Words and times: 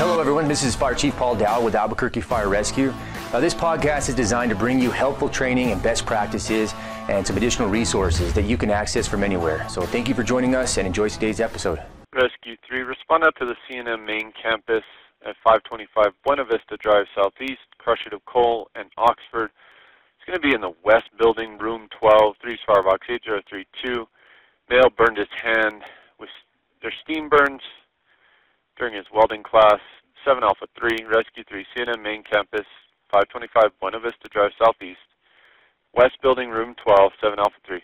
Hello, 0.00 0.18
everyone. 0.18 0.48
This 0.48 0.64
is 0.64 0.74
Fire 0.74 0.94
Chief 0.94 1.14
Paul 1.14 1.36
Dow 1.36 1.62
with 1.62 1.74
Albuquerque 1.74 2.22
Fire 2.22 2.48
Rescue. 2.48 2.90
Uh, 3.34 3.38
this 3.38 3.52
podcast 3.52 4.08
is 4.08 4.14
designed 4.14 4.48
to 4.48 4.56
bring 4.56 4.80
you 4.80 4.90
helpful 4.90 5.28
training 5.28 5.72
and 5.72 5.82
best 5.82 6.06
practices 6.06 6.72
and 7.10 7.26
some 7.26 7.36
additional 7.36 7.68
resources 7.68 8.32
that 8.32 8.44
you 8.44 8.56
can 8.56 8.70
access 8.70 9.06
from 9.06 9.22
anywhere. 9.22 9.68
So, 9.68 9.82
thank 9.82 10.08
you 10.08 10.14
for 10.14 10.22
joining 10.22 10.54
us 10.54 10.78
and 10.78 10.86
enjoy 10.86 11.10
today's 11.10 11.38
episode. 11.38 11.82
Rescue 12.14 12.56
3, 12.66 12.80
respond 12.80 13.24
out 13.24 13.34
to 13.40 13.44
the 13.44 13.54
CNM 13.68 14.06
main 14.06 14.32
campus 14.42 14.84
at 15.20 15.36
525 15.44 16.14
Buena 16.24 16.46
Vista 16.46 16.78
Drive 16.78 17.04
Southeast, 17.14 17.60
Crushit 17.78 18.14
of 18.14 18.24
Coal, 18.24 18.70
and 18.74 18.88
Oxford. 18.96 19.50
It's 20.16 20.26
going 20.26 20.40
to 20.40 20.48
be 20.48 20.54
in 20.54 20.62
the 20.62 20.72
West 20.82 21.10
Building, 21.18 21.58
Room 21.58 21.88
12, 22.00 22.36
3 22.40 22.58
Firebox 22.66 23.06
8032. 23.06 24.08
Male 24.70 24.88
burned 24.96 25.18
his 25.18 25.28
hand 25.42 25.82
with 26.18 26.30
their 26.80 26.94
steam 27.04 27.28
burns 27.28 27.60
during 28.80 28.94
his 28.94 29.04
welding 29.12 29.42
class. 29.42 29.78
7 30.24 30.42
Alpha 30.42 30.66
3, 30.78 31.04
Rescue 31.04 31.44
3, 31.48 31.64
CNM 31.76 32.02
main 32.02 32.22
campus, 32.22 32.66
525 33.10 33.70
Buena 33.80 33.98
Vista 34.00 34.28
Drive 34.30 34.50
Southeast, 34.62 34.98
West 35.94 36.16
Building, 36.22 36.50
Room 36.50 36.74
12, 36.84 37.12
7 37.22 37.38
Alpha 37.38 37.56
3. 37.66 37.80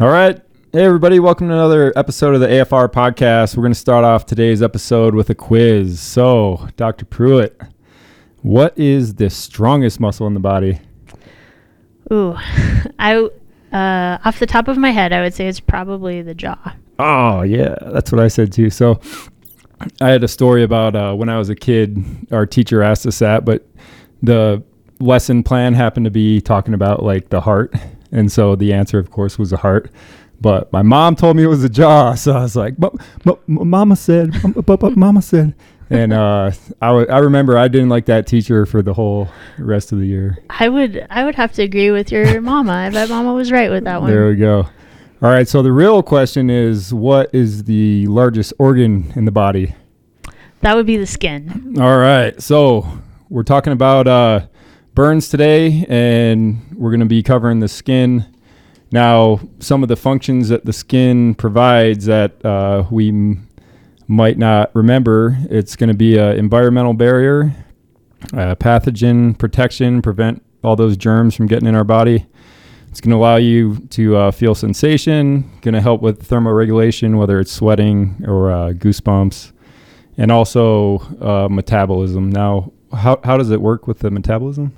All 0.00 0.08
right. 0.08 0.40
Hey, 0.72 0.84
everybody. 0.84 1.20
Welcome 1.20 1.48
to 1.48 1.54
another 1.54 1.92
episode 1.96 2.34
of 2.34 2.40
the 2.40 2.46
AFR 2.46 2.88
podcast. 2.88 3.56
We're 3.56 3.62
going 3.62 3.74
to 3.74 3.78
start 3.78 4.04
off 4.04 4.24
today's 4.24 4.62
episode 4.62 5.14
with 5.14 5.28
a 5.28 5.34
quiz. 5.34 6.00
So, 6.00 6.68
Dr. 6.76 7.04
Pruett, 7.04 7.70
what 8.40 8.78
is 8.78 9.16
the 9.16 9.28
strongest 9.28 10.00
muscle 10.00 10.26
in 10.26 10.32
the 10.32 10.40
body? 10.40 10.80
Ooh, 12.10 12.36
I 12.98 13.28
uh, 13.72 14.18
off 14.24 14.38
the 14.38 14.46
top 14.46 14.68
of 14.68 14.78
my 14.78 14.90
head, 14.90 15.12
I 15.12 15.20
would 15.20 15.34
say 15.34 15.46
it's 15.46 15.60
probably 15.60 16.22
the 16.22 16.34
jaw. 16.34 16.74
Oh, 16.98 17.42
yeah. 17.42 17.76
That's 17.82 18.10
what 18.10 18.20
I 18.20 18.28
said 18.28 18.52
too. 18.52 18.70
So, 18.70 19.00
I 20.00 20.08
had 20.08 20.22
a 20.24 20.28
story 20.28 20.62
about 20.62 20.94
uh, 20.94 21.14
when 21.14 21.28
I 21.28 21.38
was 21.38 21.48
a 21.48 21.54
kid. 21.54 22.04
Our 22.30 22.46
teacher 22.46 22.82
asked 22.82 23.06
us 23.06 23.18
that, 23.20 23.44
but 23.44 23.66
the 24.22 24.62
lesson 24.98 25.42
plan 25.42 25.74
happened 25.74 26.04
to 26.04 26.10
be 26.10 26.40
talking 26.40 26.74
about 26.74 27.02
like 27.02 27.30
the 27.30 27.40
heart. 27.40 27.74
And 28.12 28.30
so 28.30 28.56
the 28.56 28.72
answer, 28.72 28.98
of 28.98 29.10
course, 29.10 29.38
was 29.38 29.50
the 29.50 29.56
heart. 29.56 29.90
But 30.40 30.72
my 30.72 30.82
mom 30.82 31.16
told 31.16 31.36
me 31.36 31.42
it 31.42 31.48
was 31.48 31.64
a 31.64 31.68
jaw, 31.68 32.14
so 32.14 32.32
I 32.32 32.42
was 32.42 32.56
like, 32.56 32.76
"But, 32.78 32.94
but 33.24 33.46
Mama 33.48 33.96
said, 33.96 34.34
but, 34.66 34.80
but 34.80 34.96
Mama 34.96 35.22
said." 35.22 35.54
And 35.92 36.12
uh, 36.12 36.52
I, 36.80 36.86
w- 36.86 37.06
I 37.08 37.18
remember 37.18 37.58
I 37.58 37.66
didn't 37.66 37.88
like 37.88 38.06
that 38.06 38.26
teacher 38.26 38.64
for 38.64 38.80
the 38.80 38.94
whole 38.94 39.28
rest 39.58 39.90
of 39.90 39.98
the 39.98 40.06
year. 40.06 40.38
I 40.48 40.68
would 40.68 41.04
I 41.10 41.24
would 41.24 41.34
have 41.34 41.52
to 41.54 41.62
agree 41.62 41.90
with 41.90 42.12
your 42.12 42.40
mama. 42.40 42.72
I 42.72 42.90
bet 42.90 43.08
mama 43.08 43.34
was 43.34 43.50
right 43.50 43.70
with 43.70 43.84
that 43.84 44.00
one. 44.00 44.10
There 44.10 44.28
we 44.28 44.36
go. 44.36 44.68
All 45.22 45.28
right, 45.28 45.46
so 45.46 45.60
the 45.60 45.70
real 45.70 46.02
question 46.02 46.48
is, 46.48 46.94
what 46.94 47.28
is 47.34 47.64
the 47.64 48.06
largest 48.06 48.54
organ 48.58 49.12
in 49.16 49.26
the 49.26 49.30
body? 49.30 49.74
That 50.62 50.74
would 50.74 50.86
be 50.86 50.96
the 50.96 51.06
skin. 51.06 51.76
All 51.78 51.98
right, 51.98 52.40
so 52.40 52.86
we're 53.28 53.42
talking 53.42 53.74
about 53.74 54.08
uh, 54.08 54.46
burns 54.94 55.28
today, 55.28 55.84
and 55.90 56.74
we're 56.74 56.88
going 56.88 57.00
to 57.00 57.06
be 57.06 57.22
covering 57.22 57.60
the 57.60 57.68
skin. 57.68 58.34
Now, 58.92 59.40
some 59.58 59.82
of 59.82 59.90
the 59.90 59.96
functions 59.96 60.48
that 60.48 60.64
the 60.64 60.72
skin 60.72 61.34
provides 61.34 62.06
that 62.06 62.42
uh, 62.42 62.84
we 62.90 63.10
m- 63.10 63.46
might 64.08 64.38
not 64.38 64.74
remember, 64.74 65.36
it's 65.50 65.76
going 65.76 65.88
to 65.88 65.94
be 65.94 66.16
an 66.16 66.38
environmental 66.38 66.94
barrier, 66.94 67.54
uh, 68.32 68.54
pathogen 68.54 69.38
protection, 69.38 70.00
prevent 70.00 70.42
all 70.64 70.76
those 70.76 70.96
germs 70.96 71.34
from 71.34 71.46
getting 71.46 71.68
in 71.68 71.74
our 71.74 71.84
body. 71.84 72.24
It's 72.90 73.00
going 73.00 73.10
to 73.10 73.16
allow 73.16 73.36
you 73.36 73.76
to 73.90 74.16
uh, 74.16 74.30
feel 74.32 74.54
sensation, 74.54 75.48
going 75.62 75.74
to 75.74 75.80
help 75.80 76.02
with 76.02 76.28
thermoregulation, 76.28 77.16
whether 77.18 77.38
it's 77.38 77.52
sweating 77.52 78.22
or 78.26 78.50
uh, 78.50 78.72
goosebumps, 78.72 79.52
and 80.16 80.32
also 80.32 80.98
uh, 81.20 81.48
metabolism. 81.48 82.30
Now, 82.30 82.72
how, 82.92 83.20
how 83.22 83.36
does 83.36 83.50
it 83.50 83.60
work 83.60 83.86
with 83.86 84.00
the 84.00 84.10
metabolism? 84.10 84.76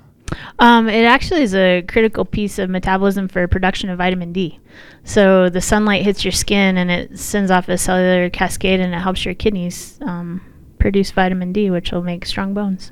Um, 0.59 0.87
it 0.89 1.05
actually 1.05 1.41
is 1.41 1.53
a 1.55 1.83
critical 1.87 2.23
piece 2.25 2.59
of 2.59 2.69
metabolism 2.69 3.27
for 3.27 3.47
production 3.47 3.89
of 3.89 3.97
vitamin 3.97 4.31
D. 4.31 4.59
So 5.03 5.49
the 5.49 5.61
sunlight 5.61 6.03
hits 6.03 6.23
your 6.23 6.31
skin 6.31 6.77
and 6.77 6.89
it 6.89 7.19
sends 7.19 7.51
off 7.51 7.67
a 7.67 7.77
cellular 7.77 8.29
cascade 8.29 8.79
and 8.79 8.93
it 8.93 8.99
helps 8.99 9.25
your 9.25 9.33
kidneys 9.33 9.99
um, 10.01 10.41
produce 10.79 11.11
vitamin 11.11 11.51
D, 11.51 11.69
which 11.69 11.91
will 11.91 12.03
make 12.03 12.25
strong 12.25 12.53
bones 12.53 12.91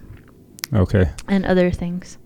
Okay. 0.74 1.10
and 1.28 1.46
other 1.46 1.72
things. 1.72 2.18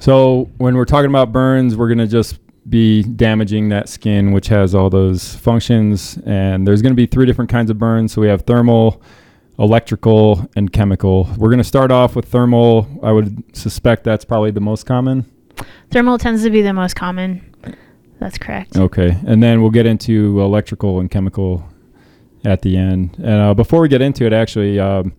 So 0.00 0.50
when 0.56 0.76
we're 0.76 0.86
talking 0.86 1.10
about 1.10 1.30
burns, 1.30 1.76
we're 1.76 1.88
going 1.88 1.98
to 1.98 2.06
just 2.06 2.40
be 2.68 3.02
damaging 3.02 3.68
that 3.68 3.88
skin, 3.88 4.32
which 4.32 4.48
has 4.48 4.74
all 4.74 4.88
those 4.88 5.34
functions. 5.36 6.18
And 6.24 6.66
there's 6.66 6.80
going 6.80 6.92
to 6.92 6.96
be 6.96 7.04
three 7.04 7.26
different 7.26 7.50
kinds 7.50 7.70
of 7.70 7.78
burns. 7.78 8.14
So 8.14 8.22
we 8.22 8.28
have 8.28 8.42
thermal, 8.42 9.02
electrical, 9.58 10.48
and 10.56 10.72
chemical. 10.72 11.28
We're 11.36 11.50
going 11.50 11.58
to 11.58 11.64
start 11.64 11.92
off 11.92 12.16
with 12.16 12.24
thermal. 12.24 12.88
I 13.02 13.12
would 13.12 13.54
suspect 13.54 14.04
that's 14.04 14.24
probably 14.24 14.50
the 14.50 14.60
most 14.60 14.86
common. 14.86 15.30
Thermal 15.90 16.16
tends 16.16 16.42
to 16.44 16.50
be 16.50 16.62
the 16.62 16.72
most 16.72 16.96
common. 16.96 17.44
That's 18.20 18.38
correct. 18.38 18.78
Okay. 18.78 19.18
And 19.26 19.42
then 19.42 19.60
we'll 19.60 19.70
get 19.70 19.84
into 19.84 20.40
electrical 20.40 21.00
and 21.00 21.10
chemical 21.10 21.62
at 22.44 22.62
the 22.62 22.74
end. 22.74 23.16
And 23.18 23.40
uh, 23.40 23.52
before 23.52 23.82
we 23.82 23.88
get 23.88 24.00
into 24.00 24.24
it, 24.24 24.32
actually, 24.32 24.80
um, 24.80 25.12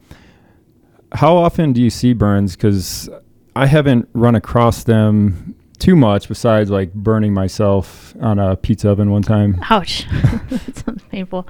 how 1.12 1.36
often 1.36 1.72
do 1.72 1.82
you 1.82 1.92
see 1.92 2.14
burns? 2.14 2.56
Because 2.56 3.10
I 3.56 3.66
haven't 3.66 4.08
run 4.14 4.36
across 4.36 4.84
them 4.84 5.56
too 5.80 5.96
much 5.96 6.28
besides 6.28 6.70
like 6.70 6.94
burning 6.94 7.34
myself 7.34 8.16
on 8.22 8.38
a 8.40 8.56
pizza 8.56 8.90
oven 8.90 9.12
one 9.12 9.24
time. 9.24 9.60
Ouch. 9.70 10.06
that 10.10 10.76
sounds 10.86 11.04
painful. 11.10 11.48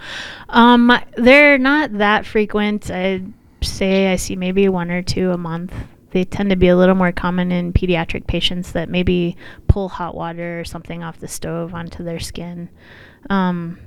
Um, 0.49 0.91
they're 1.17 1.57
not 1.57 1.97
that 1.97 2.25
frequent. 2.25 2.89
I'd 2.89 3.31
say 3.61 4.11
I 4.11 4.15
see 4.15 4.35
maybe 4.35 4.67
one 4.69 4.89
or 4.89 5.01
two 5.01 5.31
a 5.31 5.37
month. 5.37 5.73
They 6.11 6.23
tend 6.23 6.49
to 6.49 6.55
be 6.55 6.67
a 6.67 6.75
little 6.75 6.95
more 6.95 7.11
common 7.11 7.51
in 7.51 7.73
pediatric 7.73 8.27
patients 8.27 8.71
that 8.73 8.89
maybe 8.89 9.37
pull 9.67 9.89
hot 9.89 10.15
water 10.15 10.59
or 10.59 10.65
something 10.65 11.03
off 11.03 11.19
the 11.19 11.27
stove 11.27 11.73
onto 11.73 12.03
their 12.03 12.19
skin. 12.19 12.69
Um, 13.29 13.79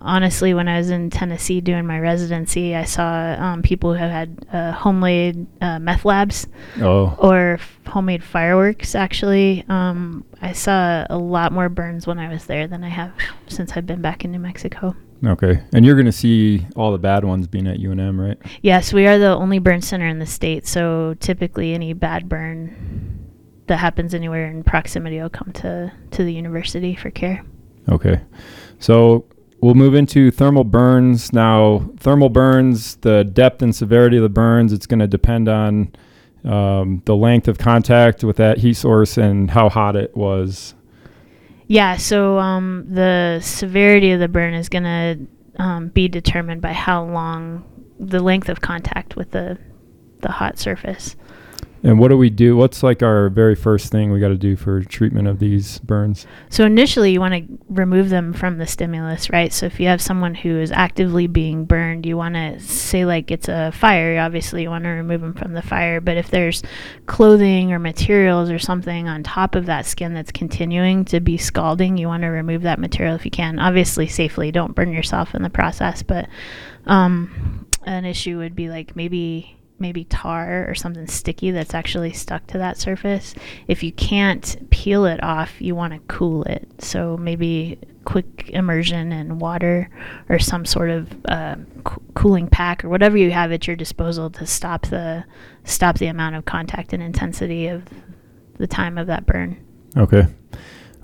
honestly, 0.00 0.54
when 0.54 0.68
I 0.68 0.78
was 0.78 0.90
in 0.90 1.10
Tennessee 1.10 1.60
doing 1.60 1.86
my 1.86 1.98
residency, 2.00 2.74
I 2.74 2.84
saw 2.84 3.36
um, 3.38 3.62
people 3.62 3.92
who 3.94 4.04
had 4.04 4.46
uh, 4.52 4.72
homemade 4.72 5.46
uh, 5.60 5.78
meth 5.78 6.04
labs 6.04 6.46
Oh, 6.80 7.14
or 7.18 7.54
f- 7.54 7.78
homemade 7.86 8.22
fireworks 8.22 8.94
actually 8.94 9.64
um, 9.68 10.24
i 10.40 10.52
saw 10.52 11.04
a 11.10 11.18
lot 11.18 11.52
more 11.52 11.68
burns 11.68 12.06
when 12.06 12.20
i 12.20 12.28
was 12.28 12.46
there 12.46 12.68
than 12.68 12.84
i 12.84 12.88
have 12.88 13.12
since 13.48 13.72
i've 13.76 13.84
been 13.86 14.00
back 14.00 14.24
in 14.24 14.30
new 14.30 14.38
mexico 14.38 14.94
okay. 15.26 15.60
And 15.74 15.84
you're 15.84 15.96
going 15.96 16.06
to 16.06 16.12
see 16.12 16.66
all 16.76 16.92
the 16.92 16.98
bad 16.98 17.24
ones 17.24 17.46
being 17.48 17.66
at 17.66 17.78
UNM, 17.78 18.18
right? 18.20 18.38
yes 18.62 18.92
we 18.92 19.06
are 19.08 19.18
the 19.18 19.34
only 19.34 19.58
burn 19.58 19.82
center 19.82 20.06
in 20.06 20.20
the 20.20 20.26
state 20.26 20.66
so 20.68 21.14
typically 21.18 21.74
any 21.74 21.92
bad 21.94 22.28
burn 22.28 23.26
that 23.66 23.78
happens 23.78 24.14
anywhere 24.14 24.46
in 24.46 24.62
proximity 24.62 25.20
will 25.20 25.28
come 25.28 25.50
to, 25.52 25.92
to 26.12 26.22
the 26.24 26.32
university 26.32 26.94
for 26.94 27.10
care 27.10 27.44
Okay. 27.88 28.20
So 28.78 29.24
we'll 29.60 29.74
move 29.74 29.94
into 29.94 30.30
thermal 30.30 30.64
burns. 30.64 31.32
Now, 31.32 31.90
thermal 31.98 32.28
burns, 32.28 32.96
the 32.96 33.24
depth 33.24 33.62
and 33.62 33.74
severity 33.74 34.16
of 34.16 34.22
the 34.22 34.28
burns, 34.28 34.72
it's 34.72 34.86
going 34.86 35.00
to 35.00 35.06
depend 35.06 35.48
on 35.48 35.92
um, 36.44 37.02
the 37.04 37.16
length 37.16 37.48
of 37.48 37.58
contact 37.58 38.24
with 38.24 38.36
that 38.36 38.58
heat 38.58 38.74
source 38.74 39.18
and 39.18 39.50
how 39.50 39.68
hot 39.68 39.96
it 39.96 40.16
was. 40.16 40.74
Yeah, 41.66 41.96
so 41.96 42.38
um, 42.38 42.86
the 42.88 43.40
severity 43.40 44.12
of 44.12 44.20
the 44.20 44.28
burn 44.28 44.54
is 44.54 44.68
going 44.68 44.82
to 44.82 45.62
um, 45.62 45.88
be 45.88 46.08
determined 46.08 46.62
by 46.62 46.72
how 46.72 47.04
long 47.04 47.64
the 47.98 48.20
length 48.20 48.48
of 48.48 48.60
contact 48.60 49.14
with 49.14 49.30
the 49.30 49.58
the 50.20 50.30
hot 50.30 50.58
surface. 50.58 51.16
And 51.82 51.98
what 51.98 52.08
do 52.08 52.16
we 52.18 52.28
do? 52.28 52.56
What's 52.56 52.82
like 52.82 53.02
our 53.02 53.30
very 53.30 53.54
first 53.54 53.90
thing 53.90 54.12
we 54.12 54.20
got 54.20 54.28
to 54.28 54.36
do 54.36 54.54
for 54.54 54.82
treatment 54.82 55.28
of 55.28 55.38
these 55.38 55.78
burns? 55.78 56.26
So 56.50 56.66
initially, 56.66 57.12
you 57.12 57.20
want 57.20 57.34
to 57.34 57.58
remove 57.70 58.10
them 58.10 58.34
from 58.34 58.58
the 58.58 58.66
stimulus, 58.66 59.30
right? 59.30 59.50
So 59.50 59.64
if 59.64 59.80
you 59.80 59.86
have 59.86 60.02
someone 60.02 60.34
who 60.34 60.60
is 60.60 60.70
actively 60.72 61.26
being 61.26 61.64
burned, 61.64 62.04
you 62.04 62.18
want 62.18 62.34
to 62.34 62.60
say 62.60 63.06
like 63.06 63.30
it's 63.30 63.48
a 63.48 63.72
fire. 63.72 64.18
Obviously, 64.20 64.62
you 64.62 64.68
want 64.68 64.84
to 64.84 64.90
remove 64.90 65.22
them 65.22 65.32
from 65.32 65.54
the 65.54 65.62
fire. 65.62 66.02
But 66.02 66.18
if 66.18 66.30
there's 66.30 66.62
clothing 67.06 67.72
or 67.72 67.78
materials 67.78 68.50
or 68.50 68.58
something 68.58 69.08
on 69.08 69.22
top 69.22 69.54
of 69.54 69.64
that 69.66 69.86
skin 69.86 70.12
that's 70.12 70.32
continuing 70.32 71.06
to 71.06 71.20
be 71.20 71.38
scalding, 71.38 71.96
you 71.96 72.08
want 72.08 72.24
to 72.24 72.28
remove 72.28 72.62
that 72.62 72.78
material 72.78 73.14
if 73.14 73.24
you 73.24 73.30
can. 73.30 73.58
Obviously, 73.58 74.06
safely. 74.06 74.52
Don't 74.52 74.74
burn 74.74 74.92
yourself 74.92 75.34
in 75.34 75.42
the 75.42 75.48
process. 75.48 76.02
But 76.02 76.28
um, 76.84 77.66
an 77.84 78.04
issue 78.04 78.36
would 78.36 78.54
be 78.54 78.68
like 78.68 78.94
maybe 78.94 79.56
maybe 79.80 80.04
tar 80.04 80.68
or 80.68 80.74
something 80.74 81.06
sticky 81.06 81.50
that's 81.50 81.74
actually 81.74 82.12
stuck 82.12 82.46
to 82.48 82.58
that 82.58 82.78
surface. 82.78 83.34
If 83.66 83.82
you 83.82 83.92
can't 83.92 84.70
peel 84.70 85.04
it 85.04 85.22
off, 85.22 85.60
you 85.60 85.74
want 85.74 85.94
to 85.94 86.00
cool 86.14 86.42
it. 86.44 86.68
So 86.82 87.16
maybe 87.16 87.78
quick 88.04 88.50
immersion 88.50 89.12
in 89.12 89.38
water 89.38 89.88
or 90.28 90.38
some 90.38 90.64
sort 90.64 90.90
of 90.90 91.08
uh, 91.26 91.56
co- 91.84 92.02
cooling 92.14 92.48
pack 92.48 92.84
or 92.84 92.88
whatever 92.88 93.16
you 93.16 93.30
have 93.30 93.52
at 93.52 93.66
your 93.66 93.76
disposal 93.76 94.30
to 94.30 94.46
stop 94.46 94.86
the 94.86 95.24
stop 95.64 95.98
the 95.98 96.06
amount 96.06 96.34
of 96.34 96.44
contact 96.44 96.92
and 96.92 97.02
intensity 97.02 97.66
of 97.68 97.84
the 98.58 98.66
time 98.66 98.98
of 98.98 99.06
that 99.06 99.26
burn. 99.26 99.56
Okay. 99.96 100.26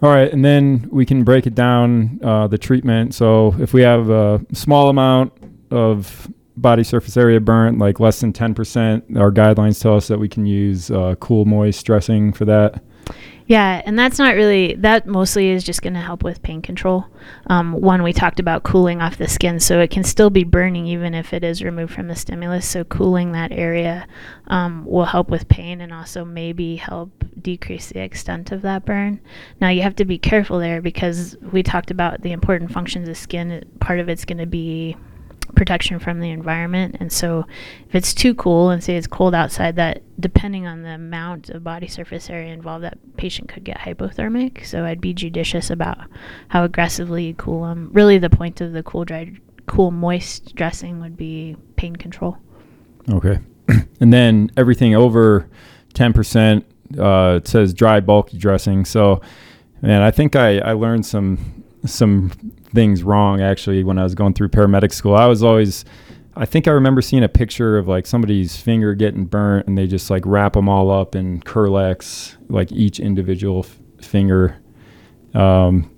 All 0.02 0.10
right, 0.10 0.30
and 0.30 0.44
then 0.44 0.88
we 0.92 1.06
can 1.06 1.24
break 1.24 1.46
it 1.46 1.54
down 1.54 2.20
uh, 2.22 2.46
the 2.48 2.58
treatment. 2.58 3.14
So 3.14 3.54
if 3.58 3.72
we 3.72 3.80
have 3.80 4.10
a 4.10 4.44
small 4.52 4.90
amount 4.90 5.32
of 5.70 6.30
body 6.56 6.84
surface 6.84 7.16
area 7.16 7.40
burnt, 7.40 7.78
like 7.78 8.00
less 8.00 8.20
than 8.20 8.32
10%, 8.32 9.16
our 9.16 9.30
guidelines 9.30 9.80
tell 9.80 9.96
us 9.96 10.08
that 10.08 10.18
we 10.18 10.28
can 10.28 10.46
use 10.46 10.90
uh, 10.90 11.14
cool, 11.20 11.44
moist 11.44 11.84
dressing 11.84 12.32
for 12.32 12.44
that. 12.44 12.82
Yeah, 13.48 13.80
and 13.86 13.96
that's 13.96 14.18
not 14.18 14.34
really 14.34 14.74
that. 14.74 15.06
Mostly 15.06 15.50
is 15.50 15.62
just 15.62 15.80
going 15.80 15.94
to 15.94 16.00
help 16.00 16.24
with 16.24 16.42
pain 16.42 16.60
control. 16.62 17.06
Um, 17.46 17.74
one 17.74 18.02
we 18.02 18.12
talked 18.12 18.40
about 18.40 18.64
cooling 18.64 19.00
off 19.00 19.18
the 19.18 19.28
skin, 19.28 19.60
so 19.60 19.78
it 19.78 19.92
can 19.92 20.02
still 20.02 20.30
be 20.30 20.42
burning 20.42 20.86
even 20.86 21.14
if 21.14 21.32
it 21.32 21.44
is 21.44 21.62
removed 21.62 21.94
from 21.94 22.08
the 22.08 22.16
stimulus. 22.16 22.66
So 22.66 22.82
cooling 22.82 23.30
that 23.32 23.52
area 23.52 24.08
um, 24.48 24.84
will 24.84 25.04
help 25.04 25.28
with 25.28 25.46
pain 25.46 25.80
and 25.80 25.92
also 25.92 26.24
maybe 26.24 26.74
help 26.74 27.24
decrease 27.40 27.90
the 27.90 28.00
extent 28.00 28.50
of 28.50 28.62
that 28.62 28.84
burn. 28.84 29.20
Now 29.60 29.68
you 29.68 29.82
have 29.82 29.94
to 29.96 30.04
be 30.04 30.18
careful 30.18 30.58
there 30.58 30.82
because 30.82 31.36
we 31.52 31.62
talked 31.62 31.92
about 31.92 32.22
the 32.22 32.32
important 32.32 32.72
functions 32.72 33.08
of 33.08 33.16
skin. 33.16 33.64
Part 33.78 34.00
of 34.00 34.08
it's 34.08 34.24
going 34.24 34.38
to 34.38 34.46
be 34.46 34.96
protection 35.54 35.98
from 35.98 36.20
the 36.20 36.30
environment. 36.30 36.96
And 37.00 37.12
so, 37.12 37.46
if 37.88 37.94
it's 37.94 38.14
too 38.14 38.34
cool 38.34 38.70
and 38.70 38.82
say 38.82 38.96
it's 38.96 39.06
cold 39.06 39.34
outside, 39.34 39.76
that 39.76 40.02
depending 40.20 40.66
on 40.66 40.82
the 40.82 40.90
amount 40.90 41.50
of 41.50 41.62
body 41.62 41.86
surface 41.86 42.28
area 42.30 42.52
involved, 42.52 42.84
that 42.84 42.98
patient 43.16 43.48
could 43.48 43.64
get 43.64 43.78
hypothermic. 43.78 44.66
So, 44.66 44.84
I'd 44.84 45.00
be 45.00 45.14
judicious 45.14 45.70
about 45.70 45.98
how 46.48 46.64
aggressively 46.64 47.26
you 47.26 47.34
cool 47.34 47.66
them. 47.66 47.90
Really, 47.92 48.18
the 48.18 48.30
point 48.30 48.60
of 48.60 48.72
the 48.72 48.82
cool, 48.82 49.04
dry, 49.04 49.32
cool, 49.66 49.90
moist 49.90 50.54
dressing 50.54 51.00
would 51.00 51.16
be 51.16 51.56
pain 51.76 51.96
control. 51.96 52.38
Okay. 53.10 53.38
and 54.00 54.12
then 54.12 54.50
everything 54.56 54.94
over 54.94 55.48
10%, 55.94 56.64
uh, 56.98 57.36
it 57.36 57.48
says 57.48 57.72
dry, 57.72 58.00
bulky 58.00 58.38
dressing. 58.38 58.84
So, 58.84 59.20
man, 59.82 60.02
I 60.02 60.10
think 60.10 60.36
I, 60.36 60.58
I 60.58 60.72
learned 60.72 61.06
some 61.06 61.64
some 61.86 62.30
things 62.74 63.02
wrong 63.02 63.40
actually 63.40 63.84
when 63.84 63.98
I 63.98 64.02
was 64.02 64.14
going 64.14 64.34
through 64.34 64.48
paramedic 64.48 64.92
school. 64.92 65.14
I 65.14 65.26
was 65.26 65.42
always 65.42 65.84
I 66.38 66.44
think 66.44 66.68
I 66.68 66.72
remember 66.72 67.00
seeing 67.00 67.24
a 67.24 67.28
picture 67.28 67.78
of 67.78 67.88
like 67.88 68.06
somebody's 68.06 68.56
finger 68.56 68.94
getting 68.94 69.24
burnt 69.24 69.66
and 69.66 69.76
they 69.76 69.86
just 69.86 70.10
like 70.10 70.22
wrap 70.26 70.52
them 70.52 70.68
all 70.68 70.90
up 70.90 71.14
in 71.14 71.40
Kerlix, 71.40 72.36
like 72.48 72.70
each 72.70 73.00
individual 73.00 73.60
f- 73.60 74.06
finger. 74.06 74.60
Um, 75.32 75.90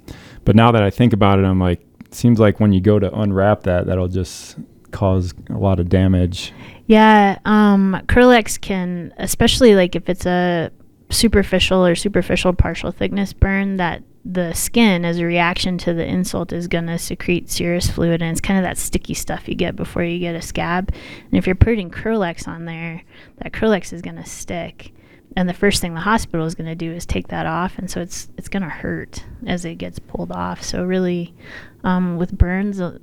but 0.44 0.55
now 0.55 0.70
that 0.70 0.82
I 0.82 0.90
think 0.90 1.12
about 1.12 1.40
it, 1.40 1.44
I'm 1.44 1.58
like, 1.58 1.81
it 2.00 2.14
seems 2.14 2.38
like 2.38 2.61
when 2.61 2.73
you 2.73 2.81
go 2.81 3.00
to 3.00 3.12
unwrap 3.12 3.64
that, 3.64 3.87
that'll 3.87 4.06
just 4.06 4.56
cause 4.93 5.35
a 5.50 5.58
lot 5.58 5.81
of 5.81 5.88
damage. 5.88 6.52
Yeah, 6.87 7.38
um, 7.44 8.00
Kerlix 8.06 8.61
can, 8.61 9.12
especially 9.19 9.75
like 9.75 9.96
if 9.96 10.08
it's 10.08 10.25
a 10.25 10.70
superficial 11.11 11.85
or 11.85 11.96
superficial 11.96 12.52
partial 12.52 12.93
thickness 12.93 13.32
burn, 13.32 13.76
that 13.79 14.05
the 14.30 14.52
skin 14.52 15.06
as 15.06 15.19
a 15.19 15.25
reaction 15.25 15.78
to 15.78 15.94
the 15.94 16.04
insult 16.04 16.52
is 16.52 16.69
going 16.69 16.86
to 16.86 16.98
secrete 16.98 17.48
serous 17.48 17.90
fluid 17.90 18.20
and 18.20 18.30
it's 18.30 18.42
kind 18.42 18.58
of 18.58 18.64
that 18.64 18.76
sticky 18.76 19.14
stuff 19.14 19.48
you 19.48 19.54
get 19.54 19.75
before 19.75 20.04
you 20.04 20.19
get 20.19 20.34
a 20.34 20.42
scab. 20.42 20.92
And 21.25 21.32
if 21.32 21.46
you're 21.46 21.56
putting 21.56 21.90
Kerlix 21.90 22.46
on 22.46 22.66
there 22.66 23.02
that 23.38 23.52
Kerlix 23.52 23.90
is 23.90 24.02
going 24.02 24.16
to 24.16 24.26
stick. 24.26 24.92
And 25.34 25.48
the 25.48 25.54
first 25.54 25.80
thing 25.80 25.94
the 25.94 26.00
hospital 26.00 26.44
is 26.44 26.54
going 26.54 26.66
to 26.66 26.75
do 26.75 26.92
is 26.92 27.06
take 27.06 27.28
that 27.28 27.46
off 27.46 27.78
and 27.78 27.90
so 27.90 28.02
it's 28.02 28.28
it's 28.36 28.48
going 28.48 28.62
to 28.62 28.69
hurt 28.69 29.25
as 29.46 29.64
it 29.64 29.76
gets 29.76 29.98
pulled 29.98 30.30
off. 30.30 30.62
So 30.62 30.84
really 30.84 31.34
um, 31.82 32.19
with 32.19 32.36
burns 32.36 32.82
uh, 32.82 32.98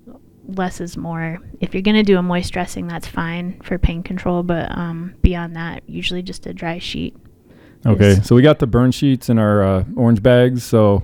less 0.47 0.79
is 0.79 0.95
more. 0.95 1.39
If 1.59 1.73
you're 1.73 1.81
going 1.81 1.95
to 1.95 2.03
do 2.03 2.19
a 2.19 2.21
moist 2.21 2.53
dressing 2.53 2.87
that's 2.87 3.07
fine 3.07 3.59
for 3.61 3.79
pain 3.79 4.03
control 4.03 4.43
but 4.43 4.69
um, 4.77 5.15
beyond 5.23 5.55
that 5.55 5.81
usually 5.89 6.21
just 6.21 6.45
a 6.45 6.53
dry 6.53 6.77
sheet 6.77 7.15
Okay, 7.85 8.15
so 8.23 8.35
we 8.35 8.41
got 8.41 8.57
the 8.57 8.65
burn 8.65 8.91
sheets 8.91 9.29
in 9.29 9.37
our 9.37 9.63
uh, 9.63 9.83
orange 9.95 10.23
bags. 10.23 10.63
So 10.63 11.03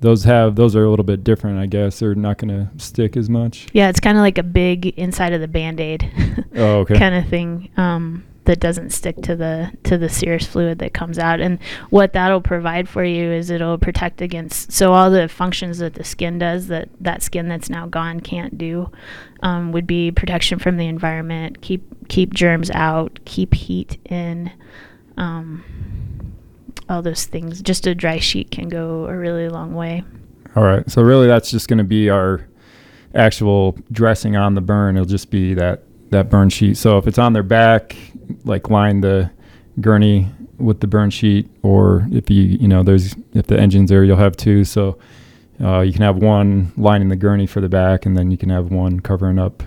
those 0.00 0.24
have 0.24 0.56
those 0.56 0.74
are 0.74 0.84
a 0.84 0.90
little 0.90 1.04
bit 1.04 1.22
different, 1.22 1.58
I 1.58 1.66
guess. 1.66 1.98
They're 1.98 2.14
not 2.14 2.38
going 2.38 2.48
to 2.48 2.70
stick 2.82 3.16
as 3.16 3.28
much. 3.28 3.66
Yeah, 3.72 3.88
it's 3.88 4.00
kind 4.00 4.16
of 4.16 4.22
like 4.22 4.38
a 4.38 4.42
big 4.42 4.86
inside 4.98 5.32
of 5.32 5.40
the 5.40 5.48
band 5.48 5.80
aid. 5.80 6.10
oh, 6.56 6.80
okay. 6.80 6.98
kind 6.98 7.14
of 7.14 7.28
thing 7.28 7.70
um, 7.76 8.24
that 8.44 8.60
doesn't 8.60 8.90
stick 8.90 9.16
to 9.22 9.36
the 9.36 9.70
to 9.84 9.98
the 9.98 10.08
serous 10.08 10.46
fluid 10.46 10.78
that 10.78 10.94
comes 10.94 11.18
out. 11.18 11.40
And 11.40 11.58
what 11.90 12.14
that'll 12.14 12.40
provide 12.40 12.88
for 12.88 13.04
you 13.04 13.30
is 13.30 13.50
it'll 13.50 13.76
protect 13.76 14.22
against 14.22 14.72
so 14.72 14.94
all 14.94 15.10
the 15.10 15.28
functions 15.28 15.78
that 15.78 15.94
the 15.94 16.04
skin 16.04 16.38
does 16.38 16.68
that 16.68 16.88
that 17.00 17.22
skin 17.22 17.48
that's 17.48 17.68
now 17.68 17.86
gone 17.86 18.20
can't 18.20 18.56
do 18.56 18.90
um, 19.42 19.70
would 19.72 19.86
be 19.86 20.10
protection 20.10 20.58
from 20.58 20.78
the 20.78 20.86
environment, 20.86 21.60
keep 21.60 22.08
keep 22.08 22.32
germs 22.32 22.70
out, 22.70 23.20
keep 23.26 23.52
heat 23.52 23.98
in. 24.06 24.50
Um, 25.18 25.62
all 26.90 27.00
those 27.00 27.24
things. 27.24 27.62
Just 27.62 27.86
a 27.86 27.94
dry 27.94 28.18
sheet 28.18 28.50
can 28.50 28.68
go 28.68 29.06
a 29.06 29.16
really 29.16 29.48
long 29.48 29.74
way. 29.74 30.02
All 30.56 30.64
right. 30.64 30.88
So 30.90 31.02
really, 31.02 31.28
that's 31.28 31.50
just 31.50 31.68
going 31.68 31.78
to 31.78 31.84
be 31.84 32.10
our 32.10 32.46
actual 33.14 33.78
dressing 33.92 34.36
on 34.36 34.54
the 34.54 34.60
burn. 34.60 34.96
It'll 34.96 35.06
just 35.06 35.30
be 35.30 35.54
that 35.54 35.84
that 36.10 36.28
burn 36.28 36.50
sheet. 36.50 36.76
So 36.76 36.98
if 36.98 37.06
it's 37.06 37.18
on 37.18 37.32
their 37.32 37.44
back, 37.44 37.96
like 38.44 38.68
line 38.68 39.00
the 39.00 39.30
gurney 39.80 40.28
with 40.58 40.80
the 40.80 40.88
burn 40.88 41.10
sheet, 41.10 41.48
or 41.62 42.06
if 42.10 42.28
you 42.28 42.42
you 42.42 42.68
know 42.68 42.82
there's 42.82 43.14
if 43.32 43.46
the 43.46 43.58
engine's 43.58 43.90
there, 43.90 44.04
you'll 44.04 44.16
have 44.16 44.36
two. 44.36 44.64
So 44.64 44.98
uh, 45.60 45.80
you 45.80 45.92
can 45.92 46.02
have 46.02 46.16
one 46.16 46.72
lining 46.76 47.08
the 47.08 47.16
gurney 47.16 47.46
for 47.46 47.60
the 47.60 47.68
back, 47.68 48.06
and 48.06 48.16
then 48.16 48.30
you 48.30 48.36
can 48.36 48.50
have 48.50 48.72
one 48.72 49.00
covering 49.00 49.38
up 49.38 49.62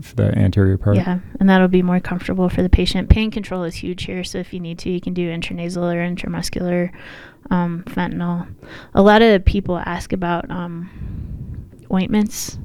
the 0.16 0.36
anterior 0.36 0.78
part. 0.78 0.96
Yeah, 0.96 1.20
and 1.40 1.48
that'll 1.48 1.68
be 1.68 1.82
more 1.82 2.00
comfortable 2.00 2.48
for 2.48 2.62
the 2.62 2.68
patient. 2.68 3.08
Pain 3.08 3.30
control 3.30 3.64
is 3.64 3.74
huge 3.74 4.04
here, 4.04 4.24
so 4.24 4.38
if 4.38 4.52
you 4.52 4.60
need 4.60 4.78
to, 4.80 4.90
you 4.90 5.00
can 5.00 5.14
do 5.14 5.30
intranasal 5.30 5.94
or 5.94 5.98
intramuscular 5.98 6.90
um, 7.50 7.84
fentanyl. 7.86 8.52
A 8.94 9.02
lot 9.02 9.22
of 9.22 9.44
people 9.44 9.78
ask 9.78 10.12
about 10.12 10.50
um, 10.50 10.90
ointments 11.92 12.58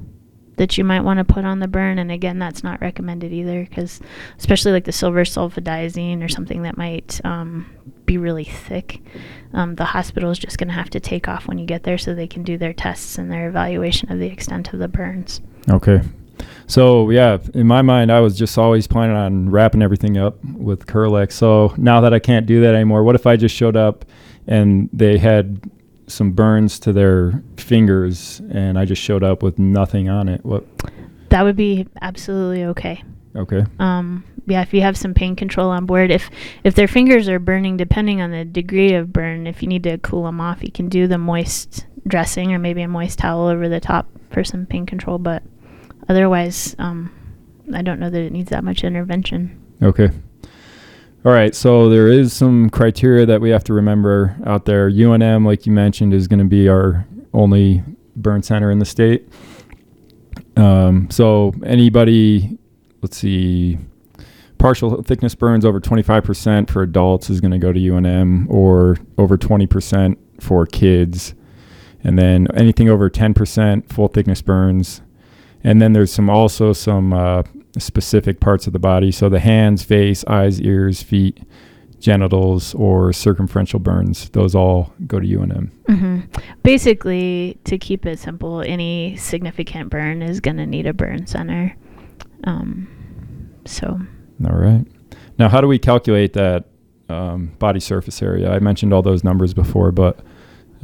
that 0.60 0.76
you 0.76 0.84
might 0.84 1.00
want 1.00 1.16
to 1.16 1.24
put 1.24 1.46
on 1.46 1.58
the 1.58 1.66
burn, 1.66 1.98
and 1.98 2.12
again, 2.12 2.38
that's 2.38 2.62
not 2.62 2.82
recommended 2.82 3.32
either, 3.32 3.64
because 3.64 3.98
especially 4.38 4.72
like 4.72 4.84
the 4.84 4.92
silver 4.92 5.24
sulfadiazine 5.24 6.22
or 6.22 6.28
something 6.28 6.62
that 6.62 6.76
might 6.76 7.18
um, 7.24 7.70
be 8.04 8.18
really 8.18 8.44
thick, 8.44 9.00
um, 9.54 9.74
the 9.76 9.86
hospital 9.86 10.30
is 10.30 10.38
just 10.38 10.58
going 10.58 10.68
to 10.68 10.74
have 10.74 10.90
to 10.90 11.00
take 11.00 11.28
off 11.28 11.48
when 11.48 11.56
you 11.56 11.64
get 11.64 11.84
there, 11.84 11.96
so 11.96 12.14
they 12.14 12.26
can 12.26 12.42
do 12.42 12.58
their 12.58 12.74
tests 12.74 13.16
and 13.16 13.32
their 13.32 13.48
evaluation 13.48 14.12
of 14.12 14.18
the 14.18 14.26
extent 14.26 14.70
of 14.74 14.80
the 14.80 14.88
burns. 14.88 15.40
Okay, 15.70 16.02
so 16.66 17.10
yeah, 17.10 17.38
in 17.54 17.66
my 17.66 17.82
mind, 17.82 18.10
I 18.12 18.20
was 18.20 18.38
just 18.38 18.56
always 18.58 18.86
planning 18.86 19.16
on 19.16 19.50
wrapping 19.50 19.82
everything 19.82 20.16
up 20.16 20.42
with 20.44 20.86
Kerlix. 20.86 21.32
So 21.32 21.74
now 21.76 22.00
that 22.00 22.14
I 22.14 22.18
can't 22.18 22.46
do 22.46 22.60
that 22.62 22.74
anymore, 22.74 23.02
what 23.02 23.14
if 23.14 23.26
I 23.26 23.36
just 23.36 23.54
showed 23.54 23.76
up 23.76 24.04
and 24.46 24.88
they 24.92 25.18
had 25.18 25.60
some 26.06 26.32
burns 26.32 26.78
to 26.80 26.92
their 26.92 27.42
fingers 27.56 28.40
and 28.50 28.78
I 28.78 28.84
just 28.84 29.02
showed 29.02 29.22
up 29.22 29.42
with 29.42 29.58
nothing 29.58 30.08
on 30.08 30.28
it? 30.28 30.44
What? 30.44 30.64
That 31.30 31.42
would 31.42 31.56
be 31.56 31.86
absolutely 32.02 32.64
okay. 32.64 33.02
Okay. 33.36 33.64
Um, 33.78 34.24
yeah, 34.46 34.62
if 34.62 34.74
you 34.74 34.80
have 34.80 34.96
some 34.96 35.14
pain 35.14 35.36
control 35.36 35.70
on 35.70 35.86
board, 35.86 36.10
if 36.10 36.28
if 36.64 36.74
their 36.74 36.88
fingers 36.88 37.28
are 37.28 37.38
burning, 37.38 37.76
depending 37.76 38.20
on 38.20 38.32
the 38.32 38.44
degree 38.44 38.94
of 38.94 39.12
burn, 39.12 39.46
if 39.46 39.62
you 39.62 39.68
need 39.68 39.84
to 39.84 39.98
cool 39.98 40.24
them 40.24 40.40
off, 40.40 40.62
you 40.62 40.72
can 40.72 40.88
do 40.88 41.06
the 41.06 41.18
moist 41.18 41.86
dressing 42.06 42.52
or 42.52 42.58
maybe 42.58 42.82
a 42.82 42.88
moist 42.88 43.18
towel 43.18 43.46
over 43.46 43.68
the 43.68 43.80
top 43.80 44.08
for 44.30 44.42
some 44.42 44.66
pain 44.66 44.86
control. 44.86 45.18
But 45.18 45.42
otherwise, 46.08 46.74
um, 46.78 47.12
I 47.74 47.82
don't 47.82 48.00
know 48.00 48.10
that 48.10 48.20
it 48.20 48.32
needs 48.32 48.50
that 48.50 48.64
much 48.64 48.84
intervention. 48.84 49.60
Okay. 49.82 50.10
All 51.24 51.32
right. 51.32 51.54
So 51.54 51.88
there 51.88 52.08
is 52.08 52.32
some 52.32 52.70
criteria 52.70 53.26
that 53.26 53.40
we 53.40 53.50
have 53.50 53.64
to 53.64 53.74
remember 53.74 54.36
out 54.46 54.64
there. 54.64 54.90
UNM, 54.90 55.44
like 55.44 55.66
you 55.66 55.72
mentioned, 55.72 56.14
is 56.14 56.28
going 56.28 56.38
to 56.38 56.46
be 56.46 56.68
our 56.68 57.06
only 57.34 57.82
burn 58.16 58.42
center 58.42 58.70
in 58.70 58.78
the 58.78 58.84
state. 58.84 59.28
Um, 60.56 61.10
so 61.10 61.52
anybody, 61.64 62.58
let's 63.02 63.16
see, 63.16 63.78
partial 64.58 65.02
thickness 65.02 65.34
burns 65.34 65.64
over 65.64 65.80
25% 65.80 66.70
for 66.70 66.82
adults 66.82 67.30
is 67.30 67.40
going 67.40 67.52
to 67.52 67.58
go 67.58 67.72
to 67.72 67.80
UNM 67.80 68.48
or 68.48 68.96
over 69.18 69.36
20% 69.38 70.16
for 70.40 70.66
kids. 70.66 71.34
And 72.02 72.18
then 72.18 72.46
anything 72.54 72.88
over 72.88 73.10
10% 73.10 73.90
full 73.90 74.08
thickness 74.08 74.42
burns 74.42 75.02
and 75.64 75.80
then 75.80 75.92
there's 75.92 76.12
some 76.12 76.30
also 76.30 76.72
some 76.72 77.12
uh, 77.12 77.42
specific 77.78 78.40
parts 78.40 78.66
of 78.66 78.72
the 78.72 78.78
body. 78.78 79.12
So 79.12 79.28
the 79.28 79.40
hands, 79.40 79.82
face, 79.82 80.24
eyes, 80.26 80.60
ears, 80.60 81.02
feet, 81.02 81.40
genitals, 82.00 82.74
or 82.74 83.12
circumferential 83.12 83.78
burns. 83.78 84.30
Those 84.30 84.54
all 84.54 84.92
go 85.06 85.20
to 85.20 85.26
UNM. 85.26 85.70
Mm-hmm. 85.88 86.20
Basically, 86.62 87.58
to 87.64 87.78
keep 87.78 88.06
it 88.06 88.18
simple, 88.18 88.62
any 88.62 89.16
significant 89.16 89.90
burn 89.90 90.22
is 90.22 90.40
going 90.40 90.56
to 90.56 90.66
need 90.66 90.86
a 90.86 90.94
burn 90.94 91.26
center. 91.26 91.76
Um, 92.44 92.88
so. 93.66 94.00
All 94.44 94.56
right. 94.56 94.86
Now, 95.38 95.48
how 95.48 95.60
do 95.60 95.68
we 95.68 95.78
calculate 95.78 96.32
that 96.32 96.64
um, 97.08 97.52
body 97.58 97.80
surface 97.80 98.22
area? 98.22 98.50
I 98.50 98.58
mentioned 98.58 98.92
all 98.92 99.02
those 99.02 99.22
numbers 99.22 99.54
before, 99.54 99.92
but 99.92 100.20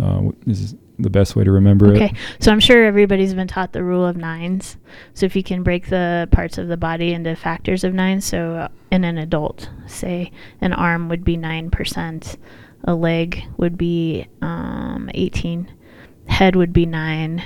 uh, 0.02 0.30
is 0.46 0.74
the 0.98 1.10
best 1.10 1.36
way 1.36 1.44
to 1.44 1.50
remember 1.50 1.88
okay. 1.88 2.06
it. 2.06 2.10
Okay, 2.10 2.20
so 2.40 2.52
I'm 2.52 2.60
sure 2.60 2.84
everybody's 2.84 3.34
been 3.34 3.48
taught 3.48 3.72
the 3.72 3.84
rule 3.84 4.06
of 4.06 4.16
nines. 4.16 4.76
So 5.14 5.26
if 5.26 5.36
you 5.36 5.42
can 5.42 5.62
break 5.62 5.88
the 5.88 6.28
parts 6.32 6.58
of 6.58 6.68
the 6.68 6.76
body 6.76 7.12
into 7.12 7.34
factors 7.36 7.84
of 7.84 7.94
nine, 7.94 8.20
so 8.20 8.54
uh, 8.54 8.68
in 8.90 9.04
an 9.04 9.18
adult, 9.18 9.68
say 9.86 10.32
an 10.60 10.72
arm 10.72 11.08
would 11.08 11.24
be 11.24 11.36
9%, 11.36 12.36
a 12.84 12.94
leg 12.94 13.44
would 13.56 13.76
be 13.76 14.26
um, 14.40 15.10
18, 15.14 15.72
head 16.28 16.56
would 16.56 16.72
be 16.72 16.86
9, 16.86 17.42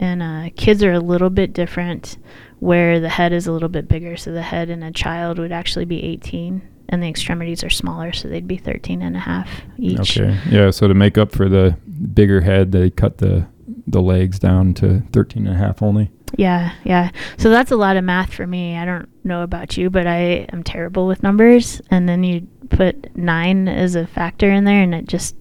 and 0.00 0.22
uh, 0.22 0.50
kids 0.56 0.82
are 0.82 0.92
a 0.92 1.00
little 1.00 1.30
bit 1.30 1.52
different, 1.52 2.18
where 2.58 3.00
the 3.00 3.08
head 3.08 3.32
is 3.32 3.46
a 3.46 3.52
little 3.52 3.68
bit 3.68 3.88
bigger. 3.88 4.16
So 4.16 4.32
the 4.32 4.42
head 4.42 4.70
in 4.70 4.82
a 4.82 4.92
child 4.92 5.38
would 5.38 5.52
actually 5.52 5.84
be 5.86 6.02
18, 6.02 6.62
and 6.88 7.02
the 7.02 7.08
extremities 7.08 7.64
are 7.64 7.70
smaller, 7.70 8.12
so 8.12 8.28
they'd 8.28 8.46
be 8.46 8.56
13 8.56 9.02
and 9.02 9.16
a 9.16 9.20
half 9.20 9.48
each. 9.78 10.18
Okay. 10.18 10.38
Yeah. 10.50 10.70
So 10.70 10.88
to 10.88 10.94
make 10.94 11.18
up 11.18 11.32
for 11.32 11.48
the 11.48 11.76
bigger 12.14 12.40
head, 12.40 12.72
they 12.72 12.90
cut 12.90 13.18
the 13.18 13.46
the 13.86 14.00
legs 14.00 14.38
down 14.38 14.72
to 14.74 15.02
13 15.12 15.46
and 15.46 15.54
a 15.54 15.58
half 15.58 15.82
only. 15.82 16.10
Yeah, 16.36 16.72
yeah. 16.84 17.10
So 17.38 17.50
that's 17.50 17.70
a 17.70 17.76
lot 17.76 17.96
of 17.96 18.04
math 18.04 18.32
for 18.32 18.46
me. 18.46 18.76
I 18.76 18.84
don't 18.84 19.08
know 19.24 19.42
about 19.42 19.76
you, 19.76 19.90
but 19.90 20.06
I 20.06 20.46
am 20.52 20.62
terrible 20.62 21.06
with 21.06 21.22
numbers. 21.22 21.80
And 21.90 22.08
then 22.08 22.24
you 22.24 22.48
put 22.70 23.14
nine 23.16 23.68
as 23.68 23.94
a 23.94 24.06
factor 24.06 24.50
in 24.50 24.64
there, 24.64 24.82
and 24.82 24.94
it 24.94 25.06
just 25.06 25.36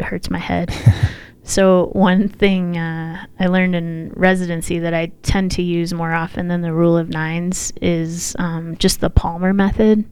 hurts 0.00 0.30
my 0.30 0.38
head. 0.38 0.72
so 1.44 1.90
one 1.92 2.28
thing 2.28 2.76
uh, 2.76 3.26
I 3.38 3.46
learned 3.46 3.74
in 3.74 4.12
residency 4.14 4.78
that 4.78 4.94
I 4.94 5.06
tend 5.22 5.50
to 5.52 5.62
use 5.62 5.92
more 5.92 6.12
often 6.12 6.48
than 6.48 6.60
the 6.60 6.72
rule 6.72 6.96
of 6.96 7.08
nines 7.08 7.72
is 7.82 8.36
um, 8.38 8.76
just 8.78 9.00
the 9.00 9.10
palmar 9.10 9.52
method 9.52 10.04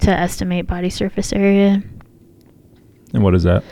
to 0.00 0.10
estimate 0.10 0.66
body 0.66 0.90
surface 0.90 1.32
area. 1.32 1.82
And 3.14 3.22
what 3.22 3.34
is 3.34 3.44
that? 3.44 3.64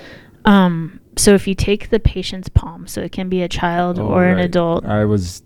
Um, 0.45 1.01
so 1.17 1.35
if 1.35 1.47
you 1.47 1.55
take 1.55 1.91
the 1.91 2.01
patient's 2.01 2.49
palm, 2.49 2.87
so 2.87 3.03
it 3.03 3.13
can 3.13 3.29
be 3.29 3.43
a 3.43 3.49
child 3.49 3.99
Oh, 3.99 4.07
or 4.07 4.25
an 4.25 4.39
adult. 4.39 4.87
I 4.87 5.05
was 5.05 5.43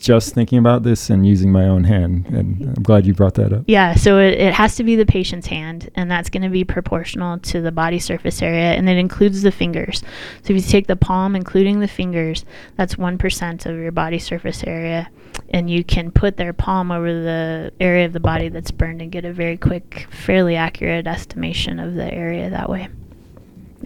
just 0.00 0.34
thinking 0.34 0.58
about 0.58 0.82
this 0.82 1.10
and 1.10 1.26
using 1.26 1.52
my 1.52 1.64
own 1.64 1.84
hand, 1.84 2.26
and 2.26 2.74
I'm 2.76 2.82
glad 2.82 3.06
you 3.06 3.12
brought 3.12 3.34
that 3.34 3.52
up. 3.52 3.64
Yeah, 3.66 3.94
so 3.94 4.18
it, 4.18 4.34
it 4.38 4.54
has 4.54 4.74
to 4.76 4.84
be 4.84 4.96
the 4.96 5.04
patient's 5.04 5.46
hand, 5.46 5.90
and 5.94 6.10
that's 6.10 6.30
going 6.30 6.42
to 6.42 6.48
be 6.48 6.64
proportional 6.64 7.38
to 7.38 7.60
the 7.60 7.70
body 7.70 7.98
surface 7.98 8.40
area, 8.40 8.72
and 8.72 8.88
it 8.88 8.96
includes 8.96 9.42
the 9.42 9.52
fingers. 9.52 10.00
So 10.42 10.54
if 10.54 10.56
you 10.56 10.60
take 10.60 10.86
the 10.86 10.96
palm, 10.96 11.36
including 11.36 11.80
the 11.80 11.88
fingers, 11.88 12.46
that's 12.76 12.94
1% 12.94 13.66
of 13.66 13.76
your 13.76 13.92
body 13.92 14.18
surface 14.18 14.64
area, 14.64 15.10
and 15.50 15.68
you 15.68 15.84
can 15.84 16.10
put 16.10 16.38
their 16.38 16.54
palm 16.54 16.90
over 16.90 17.12
the 17.12 17.72
area 17.78 18.06
of 18.06 18.14
the 18.14 18.20
body 18.20 18.48
that's 18.48 18.70
burned 18.70 19.02
and 19.02 19.12
get 19.12 19.26
a 19.26 19.32
very 19.32 19.58
quick, 19.58 20.06
fairly 20.10 20.56
accurate 20.56 21.06
estimation 21.06 21.78
of 21.78 21.94
the 21.94 22.12
area 22.12 22.48
that 22.48 22.70
way. 22.70 22.88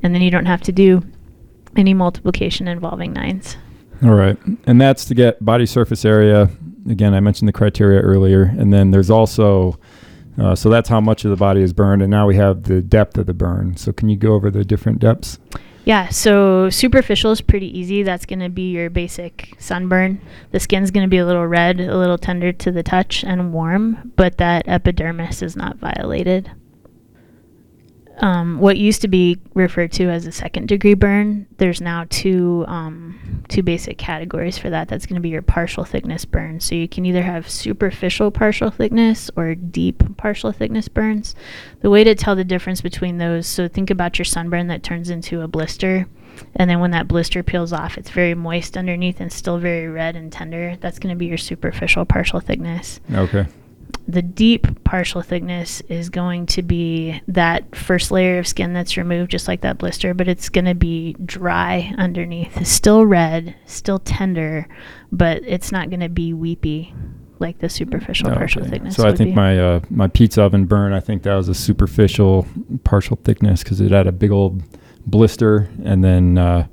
And 0.03 0.15
then 0.15 0.23
you 0.23 0.31
don't 0.31 0.47
have 0.47 0.63
to 0.63 0.73
do 0.73 1.03
any 1.77 1.93
multiplication 1.93 2.69
involving 2.69 3.13
nines. 3.13 3.57
All 4.05 4.15
right. 4.15 4.37
And 4.67 4.81
that's 4.81 5.07
to 5.07 5.15
get 5.15 5.43
body 5.43 5.67
surface 5.67 6.05
area. 6.05 6.51
Again, 6.89 7.15
I 7.15 7.21
mentioned 7.21 7.49
the 7.49 7.53
criteria 7.53 8.01
earlier. 8.01 8.43
And 8.43 8.73
then 8.73 8.91
there's 8.91 9.11
also, 9.11 9.79
uh, 10.39 10.55
so 10.55 10.69
that's 10.69 10.91
how 10.91 11.01
much 11.01 11.25
of 11.25 11.31
the 11.31 11.37
body 11.37 11.63
is 11.63 11.73
burned. 11.73 12.03
And 12.03 12.11
now 12.11 12.27
we 12.27 12.37
have 12.37 12.65
the 12.65 12.83
depth 12.83 13.17
of 13.17 13.27
the 13.27 13.35
burn. 13.35 13.77
So 13.79 13.93
can 13.93 14.11
you 14.11 14.17
go 14.17 14.35
over 14.35 14.51
the 14.51 14.65
different 14.65 14.99
depths? 14.99 15.39
Yeah, 15.87 16.09
so 16.09 16.71
superficial 16.71 17.31
is 17.31 17.43
pretty 17.43 17.79
easy. 17.79 18.03
That's 18.03 18.25
going 18.25 18.39
to 18.41 18.49
be 18.49 18.71
your 18.71 18.89
basic 18.89 19.55
sunburn. 19.59 20.21
The 20.51 20.61
skin's 20.61 20.91
going 20.91 21.05
to 21.05 21.11
be 21.11 21.19
a 21.19 21.27
little 21.27 21.47
red, 21.47 21.79
a 21.79 21.97
little 21.97 22.17
tender 22.17 22.53
to 22.53 22.73
the 22.73 22.83
touch, 22.83 23.23
and 23.23 23.53
warm, 23.53 24.13
but 24.17 24.39
that 24.39 24.67
epidermis 24.67 25.43
is 25.43 25.57
not 25.57 25.77
violated. 25.77 26.51
Um, 28.19 28.61
what 28.61 28.77
used 28.77 29.03
to 29.03 29.09
be 29.09 29.39
referred 29.55 29.91
to 29.93 30.09
as 30.09 30.27
a 30.27 30.33
second 30.33 30.69
degree 30.69 30.95
burn, 30.95 31.47
there's 31.59 31.81
now 31.81 32.07
two 32.11 32.65
um, 32.69 33.45
two 33.49 33.63
basic 33.63 33.99
categories 33.99 34.57
for 34.57 34.71
that. 34.71 34.89
That's 34.89 35.07
going 35.07 35.17
to 35.17 35.21
be 35.21 35.31
your 35.31 35.43
partial 35.43 35.85
thickness 35.85 36.25
burn. 36.25 36.61
So 36.61 36.75
you 36.75 36.89
can 36.89 37.05
either 37.05 37.23
have 37.23 37.49
superficial 37.51 38.31
partial 38.31 38.71
thickness 38.71 39.31
or 39.37 39.55
deep 39.55 40.17
partial 40.17 40.53
thickness 40.53 40.89
burns. 40.89 41.35
The 41.81 41.91
way 41.91 42.05
to 42.05 42.15
tell 42.15 42.37
the 42.37 42.45
difference 42.45 42.81
between 42.81 43.19
those, 43.19 43.47
so 43.47 43.69
think 43.69 43.91
about 43.91 44.19
your 44.19 44.25
sunburn 44.25 44.69
that 44.69 44.83
turns 44.83 45.11
into 45.11 45.41
a 45.41 45.49
blister. 45.49 46.07
And 46.57 46.69
then 46.69 46.81
when 46.81 46.91
that 46.93 47.09
blister 47.09 47.43
peels 47.43 47.73
off, 47.73 47.97
it's 47.97 48.11
very 48.11 48.35
moist 48.35 48.77
underneath 48.77 49.21
and 49.21 49.33
still 49.33 49.59
very 49.59 49.87
red 49.89 50.17
and 50.17 50.33
tender. 50.33 50.77
That's 50.81 50.99
going 50.99 51.15
to 51.15 51.19
be 51.19 51.27
your 51.27 51.39
superficial 51.39 52.05
partial 52.05 52.41
thickness. 52.41 53.01
Okay. 53.13 53.47
The 54.07 54.21
deep 54.23 54.85
partial 54.85 55.23
thickness 55.23 55.81
is 55.89 56.11
going 56.11 56.47
to 56.47 56.63
be 56.63 57.23
that 57.29 57.75
first 57.75 58.11
layer 58.11 58.39
of 58.39 58.47
skin 58.47 58.75
that's 58.75 58.97
removed, 58.99 59.31
just 59.31 59.49
like 59.49 59.63
that 59.63 59.79
blister, 59.79 60.13
but 60.13 60.29
it's 60.29 60.51
going 60.51 60.67
to 60.67 60.75
be 60.75 61.17
dry 61.25 61.95
underneath. 61.97 62.55
It's 62.59 62.71
still 62.71 63.07
red, 63.07 63.57
still 63.65 63.99
tender, 63.99 64.69
but 65.11 65.43
it's 65.47 65.73
not 65.73 65.89
going 65.89 66.01
to 66.01 66.11
be 66.11 66.35
weepy 66.35 66.95
like 67.39 67.59
the 67.59 67.69
superficial 67.69 68.31
partial 68.31 68.63
Okay. 68.63 68.71
thickness. 68.73 68.97
So 68.97 69.09
I 69.09 69.15
think 69.15 69.31
be. 69.31 69.35
my 69.35 69.59
uh, 69.59 69.81
my 69.91 70.07
pizza 70.07 70.43
oven 70.43 70.67
burn, 70.67 70.93
I 70.93 71.01
think 71.01 71.23
that 71.23 71.35
was 71.35 71.49
a 71.49 71.55
superficial 71.55 72.47
partial 72.85 73.19
thickness 73.25 73.63
because 73.63 73.81
it 73.81 73.91
had 73.91 74.07
a 74.07 74.13
big 74.13 74.31
old 74.31 74.63
blister. 75.07 75.69
And 75.85 76.05
then 76.05 76.39
uh, 76.39 76.67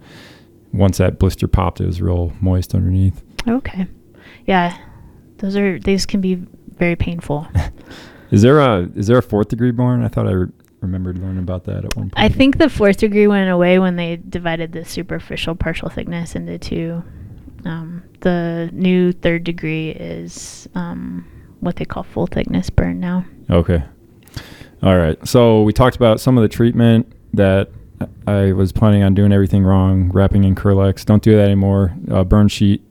once 0.74 0.98
that 1.00 1.18
blister 1.18 1.48
popped, 1.48 1.82
it 1.82 1.86
was 1.86 2.02
real 2.02 2.34
moist 2.42 2.76
underneath. 2.76 3.24
Okay. 3.48 3.88
Yeah. 4.46 4.78
Those 5.38 5.56
are, 5.56 5.80
these 5.80 6.06
can 6.06 6.22
be 6.22 6.46
very 6.82 6.96
painful. 6.96 7.48
Is 8.32 8.42
there 8.42 8.60
a 8.60 8.90
is 8.96 9.08
there 9.08 9.18
a 9.18 9.22
fourth 9.22 9.50
degree 9.50 9.72
burn? 9.72 10.06
I 10.06 10.08
thought 10.08 10.26
I 10.26 10.32
re- 10.32 10.48
remembered 10.80 11.18
learning 11.18 11.40
about 11.40 11.66
that 11.66 11.84
at 11.84 11.96
one 11.98 12.10
point. 12.10 12.14
I 12.16 12.30
think 12.30 12.60
the 12.60 12.70
fourth 12.70 12.96
degree 12.96 13.28
went 13.28 13.50
away 13.50 13.78
when 13.78 13.98
they 13.98 14.22
divided 14.30 14.72
the 14.72 14.86
superficial 14.86 15.54
partial 15.54 15.90
thickness 15.90 16.34
into 16.34 16.58
two. 16.58 17.04
Um, 17.66 18.04
the 18.22 18.70
new 18.72 19.12
third 19.12 19.44
degree 19.44 19.90
is 19.90 20.70
um, 20.76 21.28
what 21.60 21.76
they 21.76 21.84
call 21.84 22.04
full 22.04 22.26
thickness 22.26 22.70
burn 22.70 23.02
now. 23.02 23.26
Okay. 23.50 23.84
All 24.82 24.98
right. 24.98 25.18
So 25.28 25.64
we 25.64 25.74
talked 25.74 25.98
about 25.98 26.22
some 26.22 26.38
of 26.38 26.42
the 26.42 26.50
treatment 26.50 27.12
that 27.34 27.70
I 28.28 28.54
was 28.54 28.72
planning 28.72 29.04
on 29.04 29.14
doing 29.14 29.34
everything 29.34 29.66
wrong, 29.66 30.10
wrapping 30.10 30.46
in 30.46 30.56
Kerlix. 30.56 31.04
Don't 31.04 31.22
do 31.22 31.36
that 31.36 31.44
anymore. 31.44 31.94
Uh, 32.10 32.24
burn 32.24 32.48
sheet. 32.48 32.82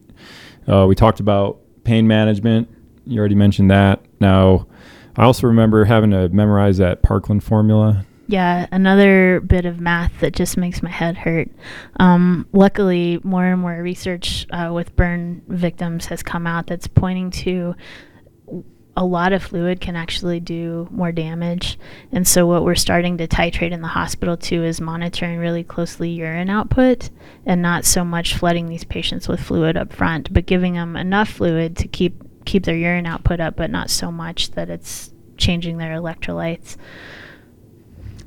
Uh, 0.69 0.85
we 0.87 0.95
talked 0.95 1.19
about 1.19 1.61
pain 1.85 2.07
management. 2.07 2.69
You 3.11 3.19
already 3.19 3.35
mentioned 3.35 3.71
that. 3.73 4.01
Now, 4.21 4.69
I 5.17 5.25
also 5.25 5.49
remember 5.49 5.85
having 5.85 6.13
to 6.13 6.29
memorize 6.29 6.79
that 6.79 7.03
Parkland 7.03 7.43
formula. 7.43 8.07
Yeah, 8.29 8.69
another 8.71 9.41
bit 9.41 9.65
of 9.65 9.81
math 9.81 10.21
that 10.21 10.35
just 10.35 10.57
makes 10.57 10.81
my 10.81 10.91
head 10.91 11.17
hurt. 11.17 11.49
Um, 11.99 12.47
luckily, 12.53 13.19
more 13.25 13.45
and 13.45 13.61
more 13.61 13.83
research 13.83 14.47
uh, 14.53 14.71
with 14.73 14.95
burn 14.95 15.43
victims 15.49 16.07
has 16.07 16.23
come 16.23 16.47
out 16.47 16.69
that's 16.69 16.87
pointing 16.87 17.33
to 17.33 17.75
a 18.97 19.05
lot 19.05 19.33
of 19.33 19.43
fluid 19.43 19.81
can 19.81 19.97
actually 19.97 20.39
do 20.39 20.87
more 20.93 21.11
damage. 21.11 21.81
And 22.13 22.29
so, 22.29 22.47
what 22.47 22.65
we're 22.65 22.77
starting 22.77 23.19
to 23.19 23.27
titrate 23.27 23.73
in 23.73 23.83
the 23.83 23.89
hospital 23.89 24.37
too 24.37 24.63
is 24.63 24.81
monitoring 24.81 25.39
really 25.39 25.65
closely 25.65 26.11
urine 26.11 26.51
output 26.51 27.11
and 27.45 27.61
not 27.61 27.85
so 27.85 28.05
much 28.05 28.35
flooding 28.35 28.69
these 28.69 28.85
patients 28.85 29.27
with 29.27 29.41
fluid 29.41 29.77
up 29.77 29.93
front, 29.93 30.33
but 30.33 30.47
giving 30.47 30.75
them 30.75 30.97
enough 30.97 31.31
fluid 31.31 31.77
to 31.79 31.89
keep 31.89 32.30
keep 32.45 32.65
their 32.65 32.77
urine 32.77 33.07
output 33.07 33.41
up, 33.41 33.57
but 33.57 33.71
not 33.71 33.91
so 33.91 34.11
much 34.11 34.53
that 34.53 34.71
it's 34.71 35.13
changing 35.37 35.79
their 35.79 35.97
electrolytes. 35.97 36.77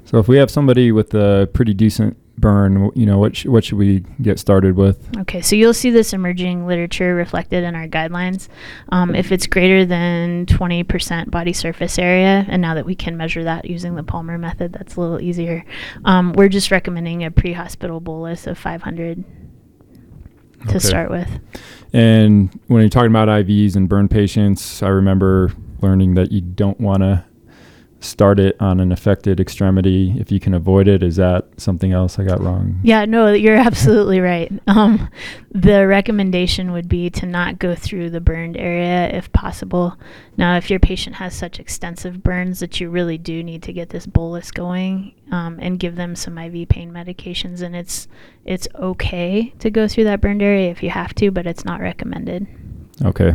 So 0.06 0.20
if 0.20 0.28
we 0.28 0.38
have 0.38 0.52
somebody 0.52 0.92
with 0.92 1.14
a 1.14 1.50
pretty 1.54 1.74
decent 1.74 2.18
burn, 2.38 2.92
you 2.94 3.06
know, 3.06 3.18
what 3.18 3.36
sh- 3.36 3.46
what 3.46 3.64
should 3.64 3.78
we 3.78 4.04
get 4.22 4.38
started 4.38 4.76
with? 4.76 5.10
Okay, 5.18 5.42
so 5.42 5.56
you'll 5.56 5.74
see 5.74 5.92
this 5.92 6.14
emerging 6.14 6.68
literature 6.68 7.16
reflected 7.16 7.64
in 7.64 7.76
our 7.76 7.88
guidelines. 7.88 8.48
Um, 8.90 9.16
if 9.16 9.32
it's 9.32 9.48
greater 9.48 9.86
than 9.86 10.46
20% 10.48 11.32
body 11.32 11.54
surface 11.54 11.98
area, 11.98 12.46
and 12.48 12.62
now 12.62 12.74
that 12.76 12.86
we 12.86 12.96
can 12.96 13.18
measure 13.18 13.44
that 13.44 13.66
using 13.66 13.96
the 13.96 14.04
palmar 14.04 14.38
method, 14.38 14.74
that's 14.74 14.96
a 14.96 15.02
little 15.02 15.22
easier. 15.22 15.64
Um, 16.06 16.34
we're 16.34 16.50
just 16.50 16.70
recommending 16.70 17.24
a 17.24 17.32
pre 17.32 17.54
hospital 17.54 18.00
bolus 18.00 18.46
of 18.46 18.58
500 18.58 19.24
to 20.64 20.70
Okay. 20.78 20.80
start 20.80 21.10
with. 21.12 21.28
And 21.94 22.50
when 22.68 22.82
you're 22.82 22.90
talking 22.90 23.12
about 23.12 23.28
IVs 23.28 23.76
and 23.76 23.88
burn 23.88 24.08
patients, 24.08 24.82
I 24.82 24.88
remember 24.88 25.52
learning 25.82 26.16
that 26.16 26.32
you 26.32 26.42
don't 26.42 26.80
want 26.80 27.02
to 27.02 27.24
start 28.04 28.40
it 28.40 28.56
on 28.60 28.80
an 28.80 28.92
affected 28.92 29.40
extremity 29.40 30.14
if 30.18 30.32
you 30.32 30.40
can 30.40 30.54
avoid 30.54 30.88
it. 30.88 31.02
Is 31.02 31.16
that 31.16 31.48
something 31.58 31.92
else 31.92 32.20
I 32.20 32.26
got 32.26 32.42
wrong? 32.42 32.80
Yeah, 32.84 33.06
no, 33.06 33.32
you're 33.32 33.56
absolutely 33.56 34.20
right. 34.20 34.52
Um, 34.68 35.10
the 35.52 35.88
recommendation 35.88 36.72
would 36.72 36.90
be 36.90 37.10
to 37.12 37.26
not 37.26 37.60
go 37.60 37.76
through 37.76 38.10
the 38.10 38.22
burned 38.22 38.58
area 38.58 39.08
if 39.10 39.32
possible. 39.32 39.98
Now, 40.36 40.58
if 40.58 40.70
your 40.70 40.80
patient 40.80 41.16
has 41.18 41.36
such 41.36 41.60
extensive 41.60 42.24
burns 42.24 42.60
that 42.60 42.80
you 42.80 42.90
really 42.90 43.18
do 43.18 43.44
need 43.44 43.64
to 43.64 43.74
get 43.74 43.90
this 43.90 44.06
bolus 44.06 44.52
going 44.52 45.14
um, 45.32 45.60
and 45.62 45.80
give 45.80 45.96
them 45.96 46.16
some 46.16 46.38
IV 46.38 46.70
pain 46.70 46.92
medications, 46.92 47.62
and 47.62 47.76
it's 47.76 48.08
it's 48.46 48.68
okay 48.76 49.54
to 49.60 49.70
go 49.70 49.88
through 49.88 50.06
that 50.06 50.22
burned 50.22 50.42
area 50.42 50.72
if 50.72 50.84
you 50.84 50.90
have 50.90 51.14
to, 51.16 51.32
but 51.32 51.46
it's 51.46 51.66
not 51.66 51.80
recommended. 51.80 52.48
Okay. 53.04 53.34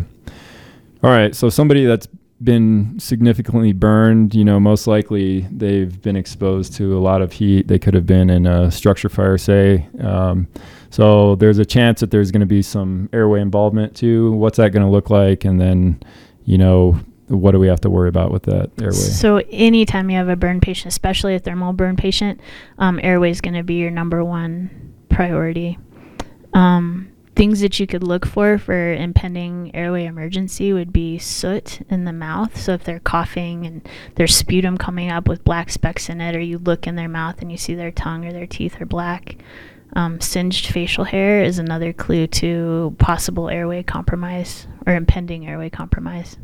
All 1.02 1.10
right. 1.10 1.34
So 1.34 1.48
somebody 1.48 1.84
that's 1.84 2.08
been 2.42 2.98
significantly 3.00 3.72
burned, 3.72 4.34
you 4.34 4.44
know, 4.44 4.60
most 4.60 4.86
likely 4.86 5.40
they've 5.50 6.00
been 6.02 6.16
exposed 6.16 6.72
to 6.74 6.96
a 6.96 7.00
lot 7.00 7.20
of 7.20 7.32
heat. 7.32 7.66
They 7.66 7.78
could 7.78 7.94
have 7.94 8.06
been 8.06 8.30
in 8.30 8.46
a 8.46 8.70
structure 8.70 9.08
fire, 9.08 9.36
say. 9.38 9.88
Um, 10.00 10.46
so 10.90 11.34
there's 11.34 11.58
a 11.58 11.64
chance 11.64 12.00
that 12.00 12.10
there's 12.10 12.30
going 12.30 12.40
to 12.40 12.46
be 12.46 12.62
some 12.62 13.08
airway 13.12 13.40
involvement 13.40 13.96
too. 13.96 14.32
What's 14.32 14.56
that 14.58 14.70
going 14.70 14.84
to 14.84 14.90
look 14.90 15.10
like? 15.10 15.44
And 15.44 15.60
then, 15.60 16.00
you 16.44 16.58
know, 16.58 17.00
what 17.26 17.50
do 17.52 17.58
we 17.58 17.66
have 17.66 17.80
to 17.80 17.90
worry 17.90 18.08
about 18.08 18.30
with 18.30 18.44
that 18.44 18.70
airway? 18.80 18.92
So 18.92 19.42
anytime 19.50 20.08
you 20.08 20.16
have 20.16 20.28
a 20.28 20.36
burn 20.36 20.60
patient, 20.60 20.92
especially 20.92 21.34
a 21.34 21.38
thermal 21.38 21.72
burn 21.72 21.96
patient, 21.96 22.40
um, 22.78 23.00
airway 23.02 23.30
is 23.30 23.40
going 23.40 23.54
to 23.54 23.62
be 23.62 23.74
your 23.74 23.90
number 23.90 24.24
one 24.24 24.94
priority. 25.10 25.78
Um, 26.54 27.10
things 27.38 27.60
that 27.60 27.78
you 27.78 27.86
could 27.86 28.02
look 28.02 28.26
for 28.26 28.58
for 28.58 28.92
impending 28.94 29.72
airway 29.72 30.04
emergency 30.04 30.72
would 30.72 30.92
be 30.92 31.18
soot 31.18 31.80
in 31.88 32.04
the 32.04 32.12
mouth. 32.12 32.60
So 32.60 32.72
if 32.72 32.82
they're 32.82 32.98
coughing 32.98 33.64
and 33.64 33.88
there's 34.16 34.34
sputum 34.34 34.76
coming 34.76 35.08
up 35.08 35.28
with 35.28 35.44
black 35.44 35.70
specks 35.70 36.08
in 36.08 36.20
it, 36.20 36.34
or 36.34 36.40
you 36.40 36.58
look 36.58 36.88
in 36.88 36.96
their 36.96 37.08
mouth 37.08 37.40
and 37.40 37.52
you 37.52 37.56
see 37.56 37.76
their 37.76 37.92
tongue 37.92 38.26
or 38.26 38.32
their 38.32 38.48
teeth 38.48 38.80
are 38.80 38.86
black. 38.86 39.36
Um, 39.92 40.20
singed 40.20 40.66
facial 40.66 41.04
hair 41.04 41.44
is 41.44 41.60
another 41.60 41.92
clue 41.92 42.26
to 42.26 42.96
possible 42.98 43.48
airway 43.48 43.84
compromise 43.84 44.66
or 44.84 44.96
impending 44.96 45.46
airway 45.46 45.70
compromise. 45.70 46.36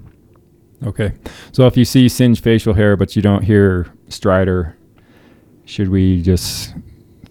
Okay. 0.86 1.12
So 1.50 1.66
if 1.66 1.76
you 1.76 1.84
see 1.84 2.08
singed 2.08 2.44
facial 2.44 2.72
hair 2.72 2.96
but 2.96 3.16
you 3.16 3.20
don't 3.20 3.42
hear 3.42 3.92
stridor, 4.08 4.74
should 5.64 5.88
we 5.88 6.22
just 6.22 6.72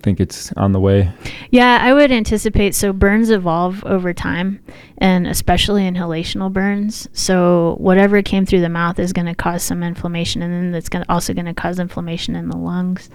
think 0.03 0.19
it's 0.19 0.51
on 0.53 0.73
the 0.73 0.79
way? 0.79 1.11
Yeah, 1.49 1.79
I 1.81 1.93
would 1.93 2.11
anticipate. 2.11 2.75
So 2.75 2.93
burns 2.93 3.31
evolve 3.31 3.83
over 3.85 4.13
time, 4.13 4.63
and 4.99 5.25
especially 5.25 5.83
inhalational 5.83 6.51
burns. 6.51 7.07
So 7.13 7.75
whatever 7.79 8.21
came 8.21 8.45
through 8.45 8.61
the 8.61 8.69
mouth 8.69 8.99
is 8.99 9.13
going 9.13 9.25
to 9.25 9.35
cause 9.35 9.63
some 9.63 9.81
inflammation, 9.81 10.41
and 10.41 10.53
then 10.53 10.71
that's 10.71 10.89
to 10.89 11.05
also 11.09 11.33
going 11.33 11.45
to 11.45 11.53
cause 11.53 11.79
inflammation 11.79 12.35
in 12.35 12.49
the 12.49 12.57
lungs. 12.57 13.09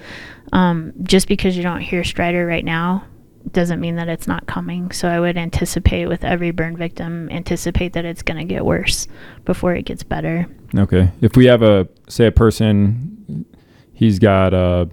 Um, 0.53 0.95
just 1.03 1.29
because 1.29 1.57
you 1.57 1.63
don't 1.63 1.83
hear 1.83 2.03
stridor 2.03 2.47
right 2.47 2.65
now 2.65 3.05
doesn't 3.53 3.81
mean 3.81 3.97
that 3.97 4.09
it's 4.09 4.27
not 4.27 4.47
coming. 4.47 4.91
So 4.91 5.09
I 5.09 5.21
would 5.21 5.37
anticipate 5.37 6.07
with 6.07 6.25
every 6.25 6.51
burn 6.51 6.77
victim, 6.77 7.29
anticipate 7.31 7.93
that 7.93 8.05
it's 8.05 8.23
going 8.23 8.39
to 8.39 8.45
get 8.45 8.65
worse 8.65 9.07
before 9.45 9.75
it 9.75 9.83
gets 9.83 10.03
better. 10.03 10.47
Okay. 10.77 11.11
If 11.21 11.37
we 11.37 11.47
have 11.47 11.63
a 11.63 11.89
say 12.09 12.27
a 12.27 12.33
person, 12.33 13.47
he's 13.93 14.19
got 14.19 14.55
uh, 14.55 14.87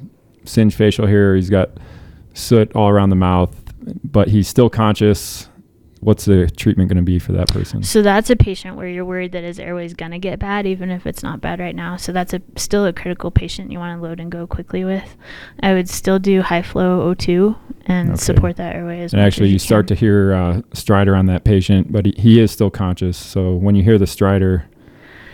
singed 0.46 0.76
facial 0.78 1.08
hair, 1.08 1.36
he's 1.36 1.50
got 1.50 1.72
soot 2.34 2.72
all 2.76 2.90
around 2.90 3.10
the 3.10 3.16
mouth, 3.16 3.54
but 4.04 4.28
he's 4.30 4.48
still 4.48 4.70
conscious. 4.70 5.50
What's 6.02 6.26
the 6.26 6.48
treatment 6.52 6.90
going 6.90 6.98
to 6.98 7.02
be 7.04 7.18
for 7.18 7.32
that 7.32 7.48
person? 7.48 7.82
So 7.82 8.04
that's 8.04 8.30
a 8.30 8.36
patient 8.36 8.76
where 8.78 8.88
you're 8.88 9.06
worried 9.06 9.32
that 9.32 9.44
his 9.44 9.60
airway 9.60 9.86
is 9.86 9.96
going 9.96 10.12
to 10.12 10.20
get 10.20 10.38
bad, 10.38 10.68
even 10.68 10.92
if 10.92 11.08
it's 11.08 11.24
not 11.24 11.42
bad 11.42 11.60
right 11.60 11.76
now. 11.76 11.98
So 11.98 12.12
that's 12.12 12.32
a 12.32 12.42
still 12.58 12.86
a 12.86 12.94
critical 12.94 13.32
patient 13.32 13.72
you 13.72 13.80
want 13.80 14.00
to 14.00 14.04
load 14.08 14.20
and 14.20 14.32
go 14.32 14.46
quickly 14.46 14.84
with. 14.86 15.16
I 15.64 15.74
would 15.74 15.90
still 15.90 16.20
do 16.20 16.44
high 16.44 16.62
flow 16.62 17.12
O2 17.16 17.58
and 17.88 18.10
Okay. 18.12 18.18
support 18.18 18.58
that 18.58 18.76
airway 18.76 19.02
as 19.02 19.14
And 19.14 19.22
actually, 19.22 19.48
as 19.48 19.54
you 19.54 19.60
start 19.60 19.88
to 19.88 19.96
hear 19.96 20.34
uh, 20.34 20.62
stridor 20.76 21.18
on 21.18 21.26
that 21.26 21.44
patient, 21.44 21.92
but 21.92 22.06
he, 22.06 22.14
he 22.18 22.40
is 22.40 22.52
still 22.52 22.70
conscious. 22.70 23.18
So 23.18 23.56
when 23.56 23.74
you 23.74 23.82
hear 23.82 23.98
the 23.98 24.06
stridor, 24.06 24.64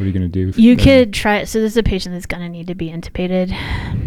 what 0.01 0.05
are 0.05 0.07
you 0.07 0.13
going 0.19 0.31
to 0.31 0.51
do? 0.51 0.59
You 0.59 0.75
could 0.75 1.13
try. 1.13 1.43
So 1.43 1.59
this 1.61 1.73
is 1.73 1.77
a 1.77 1.83
patient 1.83 2.15
that's 2.15 2.25
going 2.25 2.41
to 2.41 2.49
need 2.49 2.65
to 2.67 2.75
be 2.75 2.89
intubated. 2.89 3.55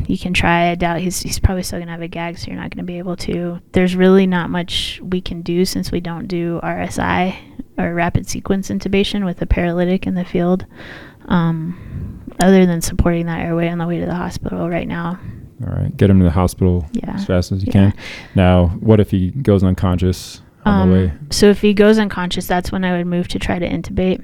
You 0.08 0.18
can 0.18 0.34
try. 0.34 0.70
I 0.70 0.74
doubt 0.74 0.98
he's 0.98 1.20
he's 1.20 1.38
probably 1.38 1.62
still 1.62 1.78
going 1.78 1.86
to 1.86 1.92
have 1.92 2.02
a 2.02 2.08
gag, 2.08 2.36
so 2.36 2.48
you're 2.48 2.56
not 2.56 2.70
going 2.70 2.78
to 2.78 2.82
be 2.84 2.98
able 2.98 3.14
to. 3.18 3.60
There's 3.70 3.94
really 3.94 4.26
not 4.26 4.50
much 4.50 5.00
we 5.04 5.20
can 5.20 5.42
do 5.42 5.64
since 5.64 5.92
we 5.92 6.00
don't 6.00 6.26
do 6.26 6.58
RSI 6.64 7.36
or 7.78 7.94
rapid 7.94 8.28
sequence 8.28 8.70
intubation 8.70 9.24
with 9.24 9.40
a 9.40 9.46
paralytic 9.46 10.04
in 10.04 10.14
the 10.16 10.24
field, 10.24 10.66
um, 11.26 12.20
other 12.40 12.66
than 12.66 12.80
supporting 12.82 13.26
that 13.26 13.40
airway 13.40 13.68
on 13.68 13.78
the 13.78 13.86
way 13.86 14.00
to 14.00 14.06
the 14.06 14.14
hospital 14.14 14.68
right 14.68 14.88
now. 14.88 15.18
All 15.64 15.72
right, 15.72 15.96
get 15.96 16.10
him 16.10 16.18
to 16.18 16.24
the 16.24 16.30
hospital 16.32 16.86
Yeah. 16.92 17.14
as 17.14 17.24
fast 17.24 17.52
as 17.52 17.62
you 17.62 17.66
Yeah. 17.72 17.90
can. 17.90 17.94
Now, 18.34 18.66
what 18.80 18.98
if 18.98 19.10
he 19.12 19.30
goes 19.30 19.62
unconscious 19.62 20.42
on 20.66 20.74
Um, 20.82 20.88
the 20.90 20.94
way? 20.96 21.12
So 21.30 21.46
if 21.50 21.60
he 21.62 21.72
goes 21.72 21.98
unconscious, 22.00 22.46
that's 22.48 22.72
when 22.72 22.84
I 22.84 22.96
would 22.96 23.06
move 23.06 23.28
to 23.28 23.38
try 23.38 23.58
to 23.60 23.68
intubate. 23.68 24.22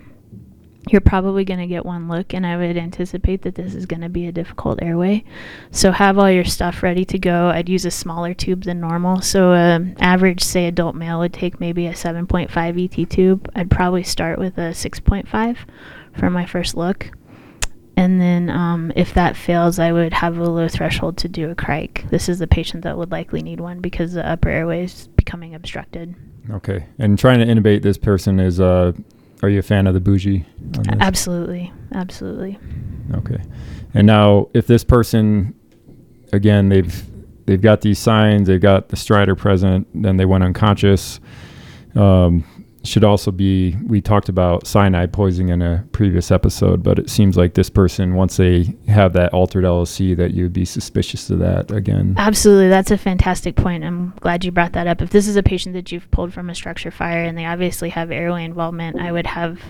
You're 0.88 1.02
probably 1.02 1.44
going 1.44 1.60
to 1.60 1.66
get 1.66 1.84
one 1.84 2.08
look, 2.08 2.32
and 2.32 2.46
I 2.46 2.56
would 2.56 2.76
anticipate 2.76 3.42
that 3.42 3.54
this 3.54 3.74
is 3.74 3.84
going 3.84 4.00
to 4.00 4.08
be 4.08 4.26
a 4.26 4.32
difficult 4.32 4.80
airway. 4.80 5.24
So 5.70 5.92
have 5.92 6.18
all 6.18 6.30
your 6.30 6.44
stuff 6.44 6.82
ready 6.82 7.04
to 7.04 7.18
go. 7.18 7.48
I'd 7.48 7.68
use 7.68 7.84
a 7.84 7.90
smaller 7.90 8.32
tube 8.32 8.64
than 8.64 8.80
normal. 8.80 9.20
So 9.20 9.52
um, 9.52 9.94
average, 10.00 10.42
say, 10.42 10.66
adult 10.66 10.94
male 10.94 11.18
would 11.18 11.34
take 11.34 11.60
maybe 11.60 11.86
a 11.86 11.92
7.5 11.92 12.98
ET 12.98 13.10
tube. 13.10 13.50
I'd 13.54 13.70
probably 13.70 14.02
start 14.02 14.38
with 14.38 14.56
a 14.56 14.70
6.5 14.70 15.56
for 16.18 16.30
my 16.30 16.46
first 16.46 16.74
look. 16.74 17.10
And 17.96 18.18
then 18.18 18.48
um, 18.48 18.90
if 18.96 19.12
that 19.12 19.36
fails, 19.36 19.78
I 19.78 19.92
would 19.92 20.14
have 20.14 20.38
a 20.38 20.48
low 20.48 20.68
threshold 20.68 21.18
to 21.18 21.28
do 21.28 21.50
a 21.50 21.54
cric. 21.54 22.06
This 22.08 22.30
is 22.30 22.38
the 22.38 22.46
patient 22.46 22.84
that 22.84 22.96
would 22.96 23.10
likely 23.10 23.42
need 23.42 23.60
one 23.60 23.80
because 23.80 24.14
the 24.14 24.26
upper 24.26 24.48
airway 24.48 24.84
is 24.84 25.08
becoming 25.08 25.54
obstructed. 25.54 26.14
Okay, 26.50 26.86
and 26.98 27.18
trying 27.18 27.40
to 27.40 27.44
intubate 27.46 27.82
this 27.82 27.98
person 27.98 28.40
is. 28.40 28.58
Uh, 28.58 28.92
are 29.42 29.48
you 29.48 29.58
a 29.58 29.62
fan 29.62 29.86
of 29.86 29.94
the 29.94 30.00
bougie? 30.00 30.44
Absolutely, 31.00 31.72
absolutely. 31.92 32.58
Okay, 33.14 33.42
and 33.94 34.06
now 34.06 34.48
if 34.54 34.66
this 34.66 34.84
person, 34.84 35.54
again, 36.32 36.68
they've 36.68 37.04
they've 37.46 37.60
got 37.60 37.80
these 37.80 37.98
signs, 37.98 38.46
they've 38.48 38.60
got 38.60 38.90
the 38.90 38.96
stridor 38.96 39.36
present, 39.36 39.88
then 39.94 40.16
they 40.16 40.24
went 40.24 40.44
unconscious. 40.44 41.20
Um, 41.94 42.44
should 42.82 43.04
also 43.04 43.30
be 43.30 43.76
we 43.86 44.00
talked 44.00 44.28
about 44.28 44.66
cyanide 44.66 45.12
poisoning 45.12 45.50
in 45.50 45.62
a 45.62 45.84
previous 45.92 46.30
episode, 46.30 46.82
but 46.82 46.98
it 46.98 47.10
seems 47.10 47.36
like 47.36 47.54
this 47.54 47.68
person 47.68 48.14
once 48.14 48.36
they 48.38 48.74
have 48.88 49.12
that 49.12 49.32
altered 49.34 49.64
LOC 49.64 50.16
that 50.16 50.30
you 50.32 50.44
would 50.44 50.52
be 50.52 50.64
suspicious 50.64 51.28
of 51.30 51.38
that 51.40 51.70
again. 51.70 52.14
Absolutely, 52.16 52.68
that's 52.68 52.90
a 52.90 52.96
fantastic 52.96 53.54
point. 53.54 53.84
I'm 53.84 54.14
glad 54.20 54.44
you 54.44 54.50
brought 54.50 54.72
that 54.72 54.86
up. 54.86 55.02
If 55.02 55.10
this 55.10 55.28
is 55.28 55.36
a 55.36 55.42
patient 55.42 55.74
that 55.74 55.92
you've 55.92 56.10
pulled 56.10 56.32
from 56.32 56.48
a 56.48 56.54
structure 56.54 56.90
fire 56.90 57.22
and 57.22 57.36
they 57.36 57.44
obviously 57.44 57.90
have 57.90 58.10
airway 58.10 58.44
involvement, 58.44 58.98
I 58.98 59.12
would 59.12 59.26
have 59.26 59.60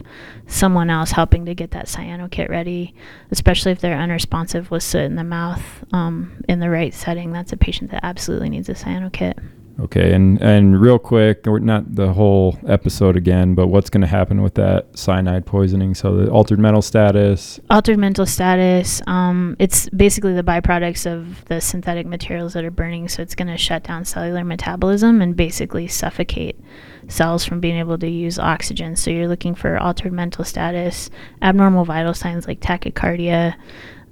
someone 0.46 0.90
else 0.90 1.10
helping 1.10 1.46
to 1.46 1.54
get 1.54 1.72
that 1.72 1.86
Cyanokit 1.86 2.48
ready, 2.48 2.94
especially 3.30 3.72
if 3.72 3.80
they're 3.80 3.98
unresponsive 3.98 4.70
with 4.70 4.82
soot 4.82 5.02
in 5.02 5.16
the 5.16 5.24
mouth 5.24 5.84
um, 5.92 6.44
in 6.48 6.60
the 6.60 6.70
right 6.70 6.94
setting. 6.94 7.32
That's 7.32 7.52
a 7.52 7.56
patient 7.56 7.90
that 7.90 8.04
absolutely 8.04 8.50
needs 8.50 8.68
a 8.68 8.74
Cyanokit. 8.74 9.38
Okay, 9.80 10.12
and 10.12 10.40
and 10.42 10.78
real 10.78 10.98
quick, 10.98 11.46
not 11.46 11.94
the 11.94 12.12
whole 12.12 12.58
episode 12.66 13.16
again, 13.16 13.54
but 13.54 13.68
what's 13.68 13.88
going 13.88 14.02
to 14.02 14.06
happen 14.06 14.42
with 14.42 14.54
that 14.54 14.98
cyanide 14.98 15.46
poisoning? 15.46 15.94
So 15.94 16.16
the 16.16 16.30
altered 16.30 16.58
mental 16.58 16.82
status. 16.82 17.58
Altered 17.70 17.98
mental 17.98 18.26
status. 18.26 19.00
Um, 19.06 19.56
it's 19.58 19.88
basically 19.88 20.34
the 20.34 20.42
byproducts 20.42 21.10
of 21.10 21.44
the 21.46 21.62
synthetic 21.62 22.06
materials 22.06 22.52
that 22.52 22.64
are 22.64 22.70
burning, 22.70 23.08
so 23.08 23.22
it's 23.22 23.34
going 23.34 23.48
to 23.48 23.56
shut 23.56 23.82
down 23.84 24.04
cellular 24.04 24.44
metabolism 24.44 25.22
and 25.22 25.34
basically 25.34 25.88
suffocate 25.88 26.60
cells 27.08 27.44
from 27.46 27.60
being 27.60 27.78
able 27.78 27.96
to 27.98 28.08
use 28.08 28.38
oxygen. 28.38 28.96
So 28.96 29.10
you're 29.10 29.28
looking 29.28 29.54
for 29.54 29.78
altered 29.78 30.12
mental 30.12 30.44
status, 30.44 31.08
abnormal 31.40 31.86
vital 31.86 32.12
signs 32.12 32.46
like 32.46 32.60
tachycardia, 32.60 33.54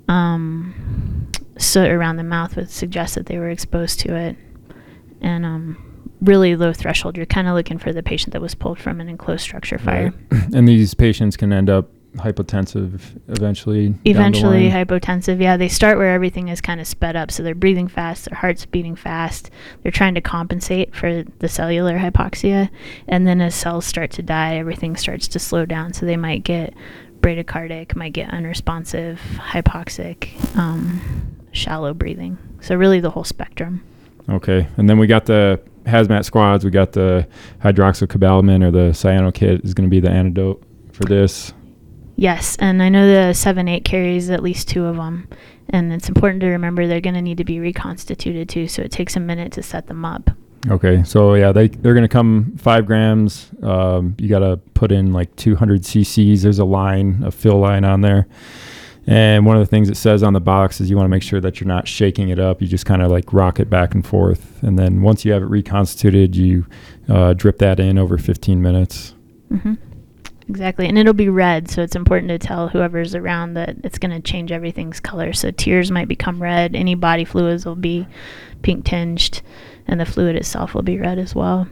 um, 0.09 1.29
soot 1.59 1.91
around 1.91 2.17
the 2.17 2.25
mouth 2.25 2.57
would 2.57 2.71
suggest 2.71 3.17
that 3.17 3.27
they 3.27 3.39
were 3.39 3.51
exposed 3.51 4.01
to 4.01 4.17
it, 4.17 4.37
and 5.21 5.45
um, 5.45 5.89
really 6.21 6.57
low 6.57 6.73
threshold. 6.73 7.17
You're 7.17 7.27
kind 7.27 7.49
of 7.49 7.55
looking 7.55 7.79
for 7.79 7.93
the 7.93 8.03
patient 8.03 8.33
that 8.33 8.43
was 8.43 8.55
pulled 8.55 8.79
from 8.79 9.01
an 9.01 9.09
enclosed 9.09 9.43
structure 9.43 9.79
fire. 9.79 10.13
Right. 10.31 10.45
and 10.55 10.69
these 10.69 10.95
patients 10.95 11.37
can 11.37 11.53
end 11.53 11.71
up 11.71 11.91
hypotensive 12.17 13.01
eventually. 13.29 13.95
eventually 14.05 14.71
hypotensive 14.71 15.41
yeah 15.41 15.57
they 15.57 15.69
start 15.69 15.99
where 15.99 16.13
everything 16.13 16.49
is 16.49 16.61
kind 16.61 16.81
of 16.81 16.87
sped 16.87 17.15
up 17.15 17.31
so 17.31 17.43
they're 17.43 17.55
breathing 17.55 17.87
fast 17.87 18.25
their 18.25 18.39
heart's 18.39 18.65
beating 18.67 18.97
fast 18.97 19.51
they're 19.83 19.93
trying 19.93 20.15
to 20.15 20.21
compensate 20.21 20.95
for 20.95 21.23
the 21.39 21.49
cellular 21.49 21.99
hypoxia 21.99 22.71
and 23.07 23.27
then 23.27 23.41
as 23.41 23.55
cells 23.55 23.85
start 23.85 24.11
to 24.11 24.23
die 24.23 24.57
everything 24.57 24.97
starts 24.97 25.29
to 25.29 25.39
slow 25.39 25.65
down 25.65 25.93
so 25.93 26.07
they 26.07 26.17
might 26.17 26.43
get 26.43 26.75
bradycardic 27.21 27.95
might 27.95 28.15
get 28.15 28.31
unresponsive 28.31 29.21
hypoxic 29.37 30.31
um, 30.57 31.37
shallow 31.53 31.93
breathing 31.93 32.39
so 32.61 32.75
really 32.75 33.01
the 33.01 33.11
whole 33.11 33.25
spectrum 33.25 33.83
Okay, 34.29 34.69
and 34.77 34.89
then 34.89 34.99
we 34.99 35.07
got 35.07 35.27
the 35.27 35.61
hazmat 35.85 36.25
squads. 36.25 36.65
We 36.65 36.71
got 36.71 36.93
the 36.93 37.27
hydroxycobalamin 37.63 38.63
or 38.63 38.71
the 38.71 38.91
Cyanokit 38.91 39.65
is 39.65 39.75
going 39.75 39.89
to 39.89 39.91
be 39.91 40.01
the 40.01 40.11
antidote 40.11 40.63
for 40.93 41.05
this. 41.05 41.53
Yes, 42.17 42.57
and 42.57 42.83
I 42.83 42.89
know 42.89 43.07
the 43.07 43.33
7 43.33 43.69
8 43.69 43.85
carries 43.85 44.29
at 44.29 44.43
least 44.43 44.69
two 44.69 44.85
of 44.85 44.97
them. 44.97 45.29
And 45.71 45.93
it's 45.93 46.09
important 46.09 46.41
to 46.41 46.49
remember 46.49 46.87
they're 46.87 47.01
going 47.01 47.15
to 47.15 47.23
need 47.23 47.39
to 47.39 47.45
be 47.45 47.61
reconstituted 47.61 48.49
too, 48.49 48.69
so 48.69 48.83
it 48.83 48.91
takes 48.91 49.17
a 49.17 49.21
minute 49.21 49.53
to 49.53 49.63
set 49.63 49.87
them 49.87 50.05
up. 50.05 50.31
Okay, 50.69 51.05
so 51.05 51.35
yeah, 51.35 51.53
they 51.53 51.69
they're 51.69 51.95
going 51.95 52.03
to 52.03 52.09
come 52.09 52.57
five 52.57 52.85
grams. 52.87 53.51
Um, 53.63 54.17
you 54.19 54.29
got 54.29 54.41
to 54.41 54.57
put 54.75 54.91
in 54.91 55.13
like 55.13 55.35
200 55.37 55.83
cc's. 55.83 56.43
There's 56.43 56.59
a 56.59 56.65
line, 56.65 57.23
a 57.25 57.31
fill 57.31 57.59
line 57.59 57.85
on 57.85 58.01
there. 58.01 58.27
And 59.09 59.47
one 59.47 59.57
of 59.57 59.61
the 59.61 59.67
things 59.67 59.89
it 59.89 59.97
says 59.97 60.23
on 60.23 60.35
the 60.35 60.41
box 60.41 60.83
is 60.83 60.91
you 60.91 60.97
want 60.97 61.07
to 61.07 61.11
make 61.11 61.23
sure 61.23 61.41
that 61.41 61.61
you're 61.61 61.67
not 61.67 61.89
shaking 61.89 62.29
it 62.29 62.39
up. 62.39 62.61
You 62.61 62.69
just 62.69 62.85
kind 62.85 63.01
of 63.01 63.11
like 63.11 63.33
rock 63.33 63.59
it 63.59 63.71
back 63.71 63.95
and 63.95 64.07
forth. 64.07 64.63
And 64.63 64.79
then 64.79 65.01
once 65.01 65.25
you 65.25 65.33
have 65.33 65.43
it 65.43 65.47
reconstituted, 65.47 66.37
you 66.37 66.67
uh, 67.09 67.33
drip 67.33 67.57
that 67.59 67.81
in 67.81 67.97
over 67.97 68.19
15 68.19 68.61
minutes. 68.61 69.15
Mm-hmm. 69.51 69.75
Exactly, 70.51 70.87
and 70.87 70.99
it'll 70.99 71.15
be 71.15 71.29
red, 71.29 71.71
so 71.71 71.83
it's 71.83 71.97
important 71.97 72.29
to 72.31 72.39
tell 72.39 72.69
whoever's 72.69 73.15
around 73.15 73.53
that 73.55 73.77
it's 73.85 73.99
going 73.99 74.11
to 74.11 74.21
change 74.21 74.51
everything's 74.51 74.99
color. 74.99 75.33
So 75.35 75.51
tears 75.51 75.91
might 75.91 76.09
become 76.09 76.43
red. 76.43 76.75
Any 76.75 76.95
body 76.95 77.25
fluids 77.25 77.67
will 77.67 77.77
be 77.77 78.07
pink 78.63 78.85
tinged, 78.87 79.43
and 79.87 80.01
the 80.01 80.07
fluid 80.07 80.37
itself 80.37 80.75
will 80.75 80.83
be 80.83 80.99
red 80.99 81.19
as 81.19 81.35
well. 81.35 81.67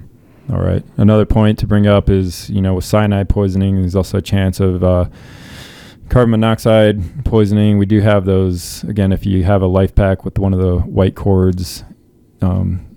All 0.50 0.60
right. 0.60 0.84
Another 0.96 1.24
point 1.26 1.58
to 1.60 1.66
bring 1.66 1.86
up 1.86 2.08
is, 2.08 2.48
you 2.50 2.60
know, 2.62 2.74
with 2.74 2.84
cyanide 2.84 3.28
poisoning, 3.28 3.80
there's 3.80 3.96
also 3.96 4.18
a 4.18 4.22
chance 4.22 4.60
of 4.60 4.84
uh, 4.84 5.06
carbon 6.08 6.30
monoxide 6.30 7.24
poisoning. 7.24 7.78
We 7.78 7.86
do 7.86 8.00
have 8.00 8.24
those. 8.24 8.84
Again, 8.84 9.12
if 9.12 9.26
you 9.26 9.44
have 9.44 9.62
a 9.62 9.68
LIFEPAK 9.68 10.24
with 10.24 10.38
one 10.38 10.52
of 10.52 10.60
the 10.60 10.78
white 10.78 11.14
cords, 11.14 11.84
um, 12.40 12.96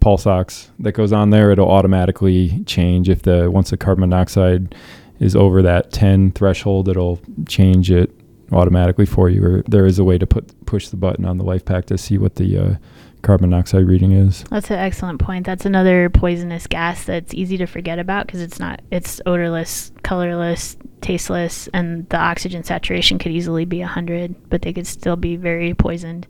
pulse 0.00 0.26
ox 0.26 0.70
that 0.80 0.92
goes 0.92 1.12
on 1.12 1.30
there, 1.30 1.50
it'll 1.50 1.70
automatically 1.70 2.62
change 2.64 3.08
if 3.08 3.22
the 3.22 3.50
once 3.50 3.70
the 3.70 3.76
carbon 3.76 4.08
monoxide 4.08 4.74
is 5.20 5.36
over 5.36 5.62
that 5.62 5.92
10 5.92 6.32
threshold, 6.32 6.88
it'll 6.88 7.20
change 7.46 7.90
it 7.90 8.10
automatically 8.50 9.06
for 9.06 9.30
you. 9.30 9.44
Or 9.44 9.62
there 9.68 9.86
is 9.86 9.98
a 9.98 10.04
way 10.04 10.18
to 10.18 10.26
put 10.26 10.66
push 10.66 10.88
the 10.88 10.96
button 10.96 11.24
on 11.24 11.38
the 11.38 11.44
LIFEPAK 11.44 11.86
to 11.86 11.98
see 11.98 12.18
what 12.18 12.36
the 12.36 12.58
uh, 12.58 12.74
carbon 13.22 13.50
monoxide 13.50 13.86
reading 13.86 14.12
is. 14.12 14.44
That's 14.50 14.70
an 14.70 14.78
excellent 14.78 15.20
point. 15.20 15.46
That's 15.46 15.64
another 15.64 16.10
poisonous 16.10 16.66
gas 16.66 17.04
that's 17.04 17.32
easy 17.32 17.56
to 17.58 17.66
forget 17.66 17.98
about 17.98 18.26
because 18.26 18.42
it's 18.42 18.58
not 18.60 18.82
it's 18.90 19.20
odorless, 19.26 19.92
colorless, 20.02 20.76
tasteless, 21.00 21.68
and 21.72 22.08
the 22.08 22.18
oxygen 22.18 22.64
saturation 22.64 23.18
could 23.18 23.32
easily 23.32 23.64
be 23.64 23.80
100, 23.80 24.50
but 24.50 24.62
they 24.62 24.72
could 24.72 24.86
still 24.86 25.16
be 25.16 25.36
very 25.36 25.74
poisoned. 25.74 26.26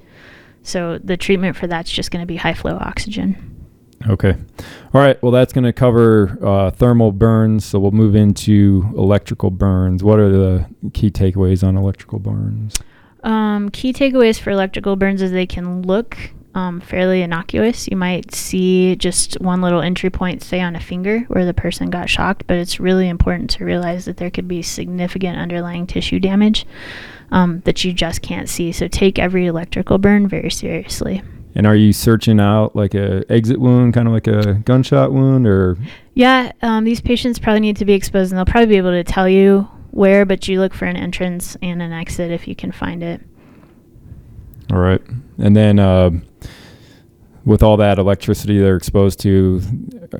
So 0.62 0.98
the 0.98 1.16
treatment 1.16 1.56
for 1.56 1.66
that's 1.66 1.90
just 1.90 2.10
going 2.10 2.22
to 2.22 2.26
be 2.26 2.36
high 2.36 2.54
flow 2.54 2.76
oxygen. 2.80 3.48
Okay. 4.08 4.36
All 4.94 5.00
right. 5.00 5.20
Well, 5.22 5.32
that's 5.32 5.52
going 5.52 5.64
to 5.64 5.72
cover 5.72 6.38
uh, 6.44 6.70
thermal 6.70 7.12
burns. 7.12 7.64
So 7.64 7.78
we'll 7.78 7.92
move 7.92 8.14
into 8.14 8.88
electrical 8.96 9.50
burns. 9.50 10.02
What 10.02 10.18
are 10.18 10.28
the 10.28 10.66
key 10.92 11.10
takeaways 11.10 11.66
on 11.66 11.76
electrical 11.76 12.18
burns? 12.18 12.78
Um, 13.22 13.70
key 13.70 13.92
takeaways 13.92 14.40
for 14.40 14.50
electrical 14.50 14.96
burns 14.96 15.22
is 15.22 15.30
they 15.30 15.46
can 15.46 15.82
look 15.82 16.16
um, 16.54 16.80
fairly 16.80 17.22
innocuous. 17.22 17.88
You 17.88 17.96
might 17.96 18.34
see 18.34 18.96
just 18.96 19.40
one 19.40 19.62
little 19.62 19.80
entry 19.80 20.10
point, 20.10 20.42
say 20.42 20.60
on 20.60 20.76
a 20.76 20.80
finger, 20.80 21.20
where 21.28 21.46
the 21.46 21.54
person 21.54 21.90
got 21.90 22.10
shocked, 22.10 22.46
but 22.46 22.58
it's 22.58 22.78
really 22.78 23.08
important 23.08 23.50
to 23.50 23.64
realize 23.64 24.04
that 24.04 24.18
there 24.18 24.30
could 24.30 24.48
be 24.48 24.62
significant 24.62 25.38
underlying 25.38 25.86
tissue 25.86 26.20
damage 26.20 26.66
um, 27.30 27.60
that 27.64 27.84
you 27.84 27.92
just 27.92 28.22
can't 28.22 28.48
see. 28.48 28.72
So 28.72 28.88
take 28.88 29.18
every 29.18 29.46
electrical 29.46 29.98
burn 29.98 30.28
very 30.28 30.50
seriously. 30.50 31.22
And 31.54 31.66
are 31.66 31.76
you 31.76 31.92
searching 31.92 32.40
out 32.40 32.74
like 32.74 32.94
a 32.94 33.30
exit 33.30 33.58
wound, 33.58 33.94
kind 33.94 34.08
of 34.08 34.14
like 34.14 34.26
a 34.26 34.54
gunshot 34.54 35.12
wound, 35.12 35.46
or? 35.46 35.76
Yeah, 36.14 36.52
um, 36.62 36.84
these 36.84 37.00
patients 37.00 37.38
probably 37.38 37.60
need 37.60 37.76
to 37.76 37.84
be 37.84 37.92
exposed, 37.92 38.32
and 38.32 38.38
they'll 38.38 38.46
probably 38.46 38.68
be 38.68 38.76
able 38.76 38.92
to 38.92 39.04
tell 39.04 39.28
you 39.28 39.68
where. 39.90 40.24
But 40.24 40.48
you 40.48 40.60
look 40.60 40.72
for 40.72 40.86
an 40.86 40.96
entrance 40.96 41.56
and 41.60 41.82
an 41.82 41.92
exit 41.92 42.30
if 42.30 42.48
you 42.48 42.56
can 42.56 42.72
find 42.72 43.02
it. 43.02 43.20
All 44.72 44.78
right, 44.78 45.02
and 45.42 45.56
then 45.56 45.78
uh, 45.78 46.10
with 47.44 47.62
all 47.62 47.76
that 47.76 47.98
electricity 47.98 48.58
they're 48.58 48.76
exposed 48.76 49.20
to, 49.20 49.60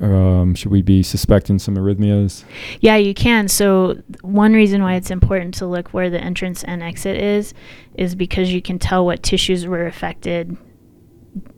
um, 0.01 0.53
should 0.53 0.71
we 0.71 0.81
be 0.81 1.01
suspecting 1.01 1.57
some 1.57 1.75
arrhythmias? 1.75 2.43
Yeah, 2.81 2.97
you 2.97 3.13
can. 3.13 3.47
So 3.47 4.01
one 4.21 4.53
reason 4.53 4.83
why 4.83 4.95
it's 4.95 5.09
important 5.09 5.53
to 5.55 5.65
look 5.65 5.89
where 5.89 6.09
the 6.09 6.21
entrance 6.21 6.63
and 6.63 6.83
exit 6.83 7.17
is, 7.17 7.53
is 7.95 8.13
because 8.13 8.53
you 8.53 8.61
can 8.61 8.77
tell 8.77 9.05
what 9.05 9.23
tissues 9.23 9.65
were 9.65 9.87
affected 9.87 10.57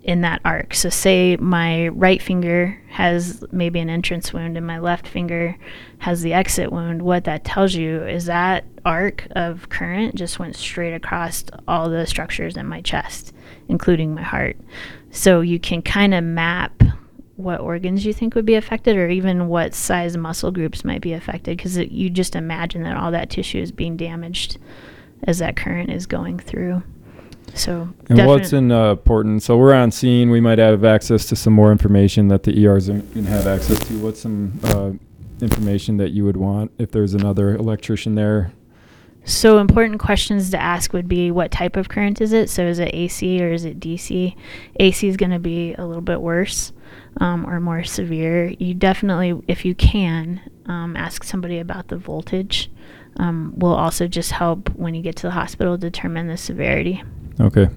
in 0.03 0.21
that 0.21 0.39
arc. 0.45 0.73
So, 0.73 0.89
say 0.89 1.35
my 1.37 1.87
right 1.89 2.21
finger 2.21 2.79
has 2.89 3.43
maybe 3.51 3.79
an 3.79 3.89
entrance 3.89 4.31
wound 4.31 4.55
and 4.55 4.65
my 4.65 4.79
left 4.79 5.07
finger 5.07 5.57
has 5.97 6.21
the 6.21 6.33
exit 6.33 6.71
wound. 6.71 7.01
What 7.01 7.23
that 7.25 7.43
tells 7.43 7.73
you 7.73 8.03
is 8.03 8.25
that 8.25 8.65
arc 8.85 9.27
of 9.31 9.67
current 9.69 10.15
just 10.15 10.37
went 10.37 10.55
straight 10.55 10.93
across 10.93 11.43
all 11.67 11.89
the 11.89 12.05
structures 12.05 12.55
in 12.55 12.67
my 12.67 12.81
chest, 12.81 13.33
including 13.69 14.15
my 14.15 14.23
heart. 14.23 14.57
So, 15.11 15.41
you 15.41 15.59
can 15.59 15.81
kind 15.81 16.13
of 16.13 16.23
map 16.23 16.83
what 17.37 17.59
organs 17.59 18.05
you 18.05 18.13
think 18.13 18.33
would 18.35 18.45
be 18.45 18.55
affected 18.55 18.95
or 18.95 19.09
even 19.09 19.47
what 19.47 19.73
size 19.73 20.15
muscle 20.15 20.51
groups 20.51 20.85
might 20.85 21.01
be 21.01 21.13
affected 21.13 21.57
because 21.57 21.77
you 21.77 22.09
just 22.09 22.35
imagine 22.35 22.83
that 22.83 22.95
all 22.95 23.11
that 23.11 23.29
tissue 23.29 23.59
is 23.59 23.71
being 23.71 23.97
damaged 23.97 24.57
as 25.23 25.39
that 25.39 25.55
current 25.55 25.89
is 25.89 26.05
going 26.05 26.39
through. 26.39 26.81
So 27.53 27.89
and 28.09 28.25
what's 28.25 28.53
in, 28.53 28.71
uh, 28.71 28.91
important? 28.91 29.43
So 29.43 29.57
we're 29.57 29.73
on 29.73 29.91
scene. 29.91 30.29
We 30.29 30.41
might 30.41 30.59
have 30.59 30.83
access 30.83 31.25
to 31.27 31.35
some 31.35 31.53
more 31.53 31.71
information 31.71 32.27
that 32.29 32.43
the 32.43 32.65
ERs 32.65 32.87
can 32.87 33.25
have 33.25 33.47
access 33.47 33.79
to. 33.87 33.99
What's 33.99 34.21
some 34.21 34.59
uh, 34.63 34.91
information 35.41 35.97
that 35.97 36.11
you 36.11 36.25
would 36.25 36.37
want 36.37 36.71
if 36.77 36.91
there's 36.91 37.13
another 37.13 37.55
electrician 37.55 38.15
there? 38.15 38.51
So 39.25 39.57
important 39.57 39.99
questions 39.99 40.51
to 40.51 40.61
ask 40.61 40.93
would 40.93 41.07
be 41.07 41.31
what 41.31 41.51
type 41.51 41.75
of 41.75 41.89
current 41.89 42.21
is 42.21 42.31
it? 42.31 42.49
So 42.49 42.63
is 42.63 42.77
it 42.77 42.93
AC 42.93 43.43
or 43.43 43.51
is 43.51 43.65
it 43.65 43.79
DC? 43.79 44.35
AC 44.79 45.07
is 45.07 45.17
going 45.17 45.31
to 45.31 45.39
be 45.39 45.73
a 45.73 45.85
little 45.85 46.01
bit 46.01 46.21
worse 46.21 46.71
um, 47.19 47.45
or 47.49 47.59
more 47.59 47.83
severe. 47.83 48.53
You 48.59 48.75
definitely, 48.75 49.41
if 49.47 49.65
you 49.65 49.73
can, 49.73 50.41
um, 50.67 50.95
ask 50.95 51.23
somebody 51.23 51.59
about 51.59 51.87
the 51.87 51.97
voltage. 51.97 52.69
Um, 53.17 53.53
will 53.55 53.73
also 53.73 54.07
just 54.07 54.31
help 54.31 54.69
when 54.75 54.93
you 54.93 55.01
get 55.01 55.15
to 55.17 55.23
the 55.23 55.31
hospital 55.31 55.77
determine 55.77 56.27
the 56.27 56.35
severity. 56.35 57.01
Okay. 57.39 57.69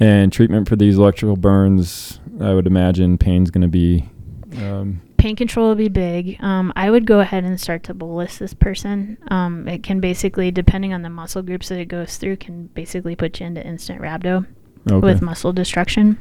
And 0.00 0.32
treatment 0.32 0.66
for 0.66 0.76
these 0.76 0.96
electrical 0.96 1.36
burns, 1.36 2.20
I 2.40 2.54
would 2.54 2.66
imagine 2.66 3.18
pain's 3.18 3.50
going 3.50 3.62
to 3.62 3.68
be. 3.68 4.08
Um, 4.56 5.02
Pain 5.18 5.34
control 5.34 5.68
will 5.68 5.74
be 5.74 5.88
big. 5.88 6.36
Um, 6.40 6.72
I 6.76 6.90
would 6.90 7.04
go 7.04 7.20
ahead 7.20 7.44
and 7.44 7.60
start 7.60 7.82
to 7.84 7.94
bolus 7.94 8.38
this 8.38 8.54
person. 8.54 9.18
Um, 9.28 9.66
it 9.66 9.82
can 9.82 10.00
basically, 10.00 10.50
depending 10.50 10.92
on 10.92 11.02
the 11.02 11.10
muscle 11.10 11.42
groups 11.42 11.68
that 11.68 11.78
it 11.78 11.86
goes 11.86 12.16
through, 12.16 12.36
can 12.36 12.68
basically 12.68 13.16
put 13.16 13.40
you 13.40 13.46
into 13.46 13.66
instant 13.66 14.00
rhabdo 14.00 14.46
okay. 14.90 15.04
with 15.04 15.20
muscle 15.20 15.52
destruction. 15.52 16.18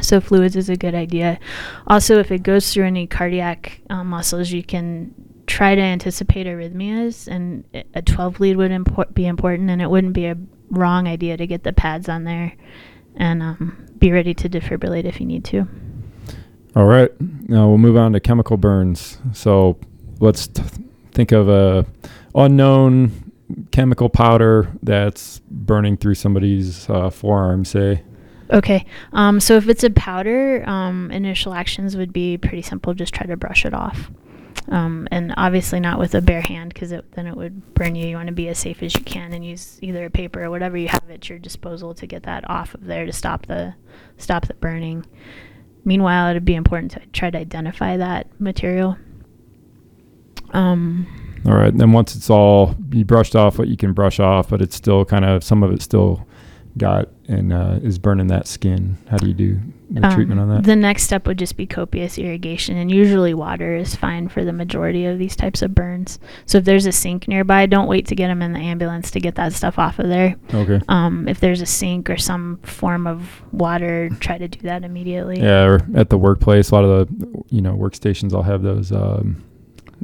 So 0.00 0.20
fluids 0.20 0.56
is 0.56 0.68
a 0.68 0.76
good 0.76 0.94
idea. 0.94 1.38
Also, 1.86 2.18
if 2.18 2.30
it 2.30 2.42
goes 2.42 2.72
through 2.72 2.84
any 2.84 3.06
cardiac 3.06 3.80
um, 3.88 4.08
muscles, 4.08 4.50
you 4.50 4.62
can 4.62 5.14
try 5.46 5.74
to 5.74 5.80
anticipate 5.80 6.46
arrhythmias, 6.46 7.28
and 7.28 7.64
a 7.94 8.02
12 8.02 8.40
lead 8.40 8.56
would 8.56 8.72
impor- 8.72 9.14
be 9.14 9.26
important, 9.26 9.70
and 9.70 9.80
it 9.80 9.88
wouldn't 9.88 10.12
be 10.12 10.26
a 10.26 10.36
wrong 10.70 11.06
idea 11.06 11.36
to 11.36 11.46
get 11.46 11.62
the 11.62 11.72
pads 11.72 12.08
on 12.08 12.24
there 12.24 12.52
and 13.14 13.42
um, 13.42 13.86
be 13.98 14.10
ready 14.10 14.34
to 14.34 14.48
defibrillate 14.48 15.04
if 15.04 15.20
you 15.20 15.26
need 15.26 15.44
to. 15.44 15.66
All 16.76 16.84
right. 16.84 17.10
Now 17.48 17.68
we'll 17.68 17.78
move 17.78 17.96
on 17.96 18.12
to 18.12 18.20
chemical 18.20 18.58
burns. 18.58 19.16
So 19.32 19.78
let's 20.20 20.46
t- 20.46 20.62
think 21.12 21.32
of 21.32 21.48
a 21.48 21.86
unknown 22.34 23.32
chemical 23.70 24.10
powder 24.10 24.70
that's 24.82 25.40
burning 25.50 25.96
through 25.96 26.16
somebody's 26.16 26.88
uh, 26.90 27.08
forearm, 27.08 27.64
say. 27.64 28.02
Okay. 28.50 28.84
Um, 29.14 29.40
so 29.40 29.56
if 29.56 29.70
it's 29.70 29.84
a 29.84 29.90
powder, 29.90 30.68
um, 30.68 31.10
initial 31.10 31.54
actions 31.54 31.96
would 31.96 32.12
be 32.12 32.36
pretty 32.36 32.60
simple. 32.60 32.92
Just 32.92 33.14
try 33.14 33.26
to 33.26 33.38
brush 33.38 33.64
it 33.64 33.72
off. 33.72 34.10
Um, 34.68 35.08
and 35.10 35.32
obviously 35.38 35.80
not 35.80 35.98
with 35.98 36.14
a 36.14 36.20
bare 36.20 36.42
hand 36.42 36.74
because 36.74 36.90
then 36.90 37.26
it 37.26 37.36
would 37.36 37.74
burn 37.74 37.94
you. 37.94 38.06
You 38.06 38.16
want 38.16 38.26
to 38.26 38.34
be 38.34 38.48
as 38.48 38.58
safe 38.58 38.82
as 38.82 38.94
you 38.94 39.00
can 39.00 39.32
and 39.32 39.44
use 39.44 39.78
either 39.80 40.04
a 40.04 40.10
paper 40.10 40.44
or 40.44 40.50
whatever 40.50 40.76
you 40.76 40.88
have 40.88 41.08
at 41.08 41.28
your 41.28 41.38
disposal 41.38 41.94
to 41.94 42.06
get 42.06 42.24
that 42.24 42.48
off 42.50 42.74
of 42.74 42.84
there 42.84 43.06
to 43.06 43.12
stop 43.12 43.46
the 43.46 43.74
stop 44.18 44.46
the 44.46 44.54
burning. 44.54 45.06
Meanwhile, 45.86 46.30
it'd 46.30 46.44
be 46.44 46.56
important 46.56 46.90
to 46.92 47.00
try 47.12 47.30
to 47.30 47.38
identify 47.38 47.96
that 47.96 48.26
material. 48.40 48.98
Um, 50.50 51.06
all 51.46 51.54
right. 51.54 51.74
Then 51.74 51.92
once 51.92 52.16
it's 52.16 52.28
all 52.28 52.74
you 52.90 53.04
brushed 53.04 53.36
off 53.36 53.56
what 53.56 53.68
you 53.68 53.76
can 53.76 53.92
brush 53.92 54.18
off, 54.18 54.50
but 54.50 54.60
it's 54.60 54.74
still 54.74 55.04
kind 55.04 55.24
of 55.24 55.44
some 55.44 55.62
of 55.62 55.72
it 55.72 55.80
still 55.80 56.26
got 56.78 57.08
and 57.28 57.52
uh, 57.52 57.78
is 57.82 57.98
burning 57.98 58.28
that 58.28 58.46
skin. 58.46 58.98
How 59.08 59.16
do 59.16 59.26
you 59.26 59.34
do 59.34 59.60
the 59.90 60.06
um, 60.06 60.14
treatment 60.14 60.40
on 60.40 60.48
that? 60.48 60.64
The 60.64 60.76
next 60.76 61.04
step 61.04 61.26
would 61.26 61.38
just 61.38 61.56
be 61.56 61.66
copious 61.66 62.18
irrigation, 62.18 62.76
and 62.76 62.90
usually 62.90 63.34
water 63.34 63.76
is 63.76 63.94
fine 63.94 64.28
for 64.28 64.44
the 64.44 64.52
majority 64.52 65.06
of 65.06 65.18
these 65.18 65.34
types 65.34 65.62
of 65.62 65.74
burns. 65.74 66.18
So 66.44 66.58
if 66.58 66.64
there's 66.64 66.86
a 66.86 66.92
sink 66.92 67.28
nearby, 67.28 67.66
don't 67.66 67.88
wait 67.88 68.06
to 68.06 68.14
get 68.14 68.28
them 68.28 68.42
in 68.42 68.52
the 68.52 68.60
ambulance 68.60 69.10
to 69.12 69.20
get 69.20 69.34
that 69.36 69.52
stuff 69.52 69.78
off 69.78 69.98
of 69.98 70.08
there. 70.08 70.36
Okay. 70.52 70.80
Um, 70.88 71.28
if 71.28 71.40
there's 71.40 71.60
a 71.60 71.66
sink 71.66 72.10
or 72.10 72.16
some 72.16 72.58
form 72.62 73.06
of 73.06 73.42
water, 73.52 74.10
try 74.20 74.38
to 74.38 74.48
do 74.48 74.60
that 74.60 74.84
immediately. 74.84 75.40
Yeah, 75.40 75.64
or 75.64 75.80
at 75.94 76.10
the 76.10 76.18
workplace, 76.18 76.70
a 76.70 76.74
lot 76.74 76.84
of 76.84 77.08
the 77.08 77.44
you 77.50 77.60
know 77.60 77.74
workstations 77.74 78.32
all 78.32 78.42
have 78.42 78.62
those. 78.62 78.92
Um, 78.92 79.42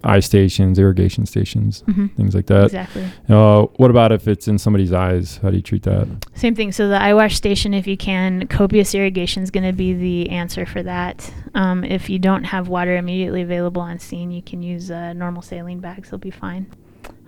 eye 0.04 0.20
stations, 0.20 0.78
irrigation 0.78 1.26
stations, 1.26 1.82
mm-hmm. 1.82 2.06
things 2.08 2.34
like 2.34 2.46
that. 2.46 2.66
Exactly. 2.66 3.04
Uh, 3.28 3.62
what 3.76 3.90
about 3.90 4.12
if 4.12 4.28
it's 4.28 4.48
in 4.48 4.58
somebody's 4.58 4.92
eyes? 4.92 5.38
How 5.38 5.50
do 5.50 5.56
you 5.56 5.62
treat 5.62 5.82
that? 5.84 6.08
Same 6.34 6.54
thing. 6.54 6.72
So 6.72 6.88
the 6.88 7.00
eye 7.00 7.14
wash 7.14 7.36
station, 7.36 7.74
if 7.74 7.86
you 7.86 7.96
can, 7.96 8.46
copious 8.48 8.94
irrigation 8.94 9.42
is 9.42 9.50
going 9.50 9.64
to 9.64 9.72
be 9.72 9.92
the 9.94 10.30
answer 10.30 10.66
for 10.66 10.82
that. 10.82 11.32
Um, 11.54 11.84
if 11.84 12.10
you 12.10 12.18
don't 12.18 12.44
have 12.44 12.68
water 12.68 12.96
immediately 12.96 13.42
available 13.42 13.82
on 13.82 13.98
scene, 13.98 14.30
you 14.30 14.42
can 14.42 14.62
use 14.62 14.90
uh, 14.90 15.12
normal 15.12 15.42
saline 15.42 15.80
bags. 15.80 16.10
They'll 16.10 16.18
be 16.18 16.30
fine. 16.30 16.72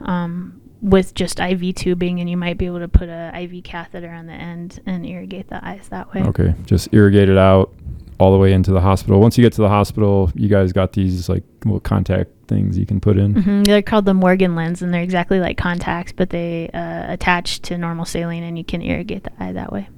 Um, 0.01 0.61
with 0.83 1.15
just 1.15 1.41
IV 1.41 1.77
tubing, 1.77 2.21
and 2.21 2.29
you 2.29 2.37
might 2.37 2.59
be 2.59 2.67
able 2.67 2.81
to 2.81 2.89
put 2.89 3.09
a 3.09 3.33
IV 3.35 3.65
catheter 3.65 4.11
on 4.11 4.27
the 4.27 4.35
end 4.35 4.81
and 4.85 5.07
irrigate 5.07 5.49
the 5.49 5.65
eyes 5.67 5.89
that 5.89 6.13
way. 6.13 6.23
Okay, 6.25 6.55
just 6.67 6.93
irrigate 6.93 7.31
it 7.31 7.39
out 7.39 7.73
all 8.18 8.33
the 8.33 8.38
way 8.38 8.53
into 8.53 8.72
the 8.72 8.81
hospital. 8.81 9.20
Once 9.20 9.37
you 9.37 9.42
get 9.42 9.53
to 9.55 9.62
the 9.62 9.68
hospital, 9.68 10.31
you 10.35 10.48
guys 10.48 10.72
got 10.72 10.92
these 10.92 11.29
like 11.29 11.42
little 11.64 11.81
contact 11.81 12.31
things 12.46 12.79
you 12.79 12.87
can 12.87 13.00
put 13.00 13.18
in. 13.18 13.35
Mm-hmm. 13.35 13.62
They're 13.64 13.83
called 13.83 14.05
the 14.05 14.14
Morgan 14.14 14.55
lens, 14.55 14.83
and 14.83 14.92
they're 14.92 15.03
exactly 15.03 15.40
like 15.40 15.57
contacts, 15.57 16.12
but 16.12 16.31
they 16.31 16.70
uh, 16.70 17.12
attach 17.12 17.61
to 17.62 17.79
normal 17.79 18.05
saline, 18.05 18.42
and 18.42 18.57
you 18.57 18.64
can 18.64 18.83
irrigate 18.83 19.24
the 19.24 19.33
eye 19.42 19.53
that 19.53 19.72
way. 19.72 19.88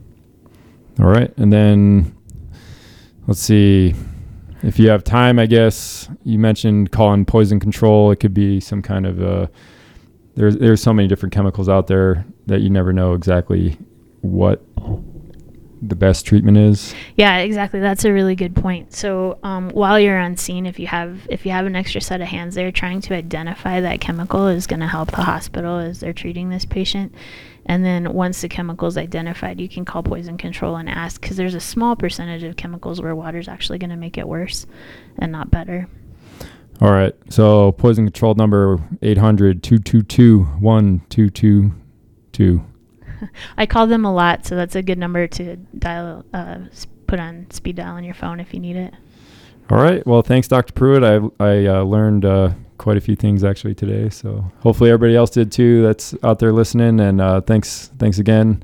All 0.98 1.06
right, 1.06 1.32
and 1.36 1.52
then 1.52 2.16
let's 3.26 3.40
see. 3.40 3.94
If 4.62 4.78
you 4.78 4.88
have 4.88 5.04
time, 5.04 5.38
I 5.38 5.46
guess 5.46 6.08
you 6.24 6.38
mentioned 6.38 6.90
calling 6.90 7.24
poison 7.24 7.60
control. 7.60 8.10
It 8.10 8.16
could 8.16 8.34
be 8.34 8.60
some 8.60 8.80
kind 8.80 9.06
of 9.06 9.22
uh, 9.22 9.46
there's 10.34 10.56
there's 10.56 10.82
so 10.82 10.92
many 10.92 11.08
different 11.08 11.34
chemicals 11.34 11.68
out 11.68 11.86
there 11.86 12.24
that 12.46 12.60
you 12.60 12.70
never 12.70 12.92
know 12.92 13.14
exactly 13.14 13.76
what 14.22 14.62
the 15.88 15.96
best 15.96 16.26
treatment 16.26 16.58
is. 16.58 16.94
Yeah, 17.16 17.38
exactly. 17.38 17.80
That's 17.80 18.04
a 18.04 18.12
really 18.12 18.34
good 18.34 18.54
point. 18.54 18.94
So 18.94 19.38
um, 19.42 19.70
while 19.70 19.98
you're 19.98 20.18
on 20.18 20.36
scene, 20.36 20.66
if 20.66 20.78
you 20.78 20.86
have 20.86 21.26
if 21.30 21.46
you 21.46 21.52
have 21.52 21.66
an 21.66 21.76
extra 21.76 22.00
set 22.00 22.20
of 22.20 22.28
hands 22.28 22.54
there, 22.54 22.70
trying 22.70 23.00
to 23.02 23.14
identify 23.14 23.80
that 23.80 24.00
chemical 24.00 24.48
is 24.48 24.66
going 24.66 24.80
to 24.80 24.86
help 24.86 25.10
the 25.10 25.22
hospital 25.22 25.78
as 25.78 26.00
they're 26.00 26.12
treating 26.12 26.50
this 26.50 26.64
patient. 26.64 27.14
And 27.66 27.84
then 27.84 28.12
once 28.12 28.40
the 28.40 28.48
chemical 28.48 28.86
is 28.86 28.96
identified, 28.96 29.60
you 29.60 29.68
can 29.68 29.84
call 29.84 30.02
poison 30.02 30.38
control 30.38 30.76
and 30.76 30.88
ask 30.88 31.20
because 31.20 31.36
there's 31.36 31.54
a 31.54 31.60
small 31.60 31.96
percentage 31.96 32.44
of 32.44 32.56
chemicals 32.56 33.02
where 33.02 33.14
water's 33.14 33.48
actually 33.48 33.78
going 33.78 33.90
to 33.90 33.96
make 33.96 34.16
it 34.16 34.28
worse 34.28 34.66
and 35.18 35.32
not 35.32 35.50
better. 35.50 35.88
All 36.80 36.92
right. 36.92 37.14
So 37.28 37.72
poison 37.72 38.04
control 38.04 38.34
number 38.34 38.78
800 39.02 39.62
222 39.62 40.44
1222. 40.60 42.64
I 43.56 43.66
call 43.66 43.86
them 43.86 44.04
a 44.04 44.12
lot, 44.12 44.46
so 44.46 44.56
that's 44.56 44.74
a 44.74 44.82
good 44.82 44.98
number 44.98 45.26
to 45.26 45.56
dial, 45.78 46.24
uh, 46.32 46.58
put 47.06 47.20
on 47.20 47.46
speed 47.50 47.76
dial 47.76 47.94
on 47.94 48.04
your 48.04 48.14
phone 48.14 48.40
if 48.40 48.52
you 48.52 48.60
need 48.60 48.76
it. 48.76 48.94
All 49.70 49.78
right. 49.78 50.06
Well, 50.06 50.22
thanks, 50.22 50.46
Dr. 50.46 50.72
Pruett. 50.72 51.32
I, 51.40 51.44
I 51.44 51.66
uh, 51.66 51.82
learned 51.82 52.24
uh, 52.24 52.50
quite 52.78 52.96
a 52.96 53.00
few 53.00 53.16
things 53.16 53.42
actually 53.42 53.74
today. 53.74 54.08
So 54.10 54.50
hopefully 54.60 54.90
everybody 54.90 55.16
else 55.16 55.30
did 55.30 55.50
too 55.50 55.82
that's 55.82 56.14
out 56.22 56.38
there 56.38 56.52
listening. 56.52 57.00
And 57.00 57.20
uh, 57.20 57.40
thanks, 57.40 57.90
thanks 57.98 58.18
again. 58.18 58.62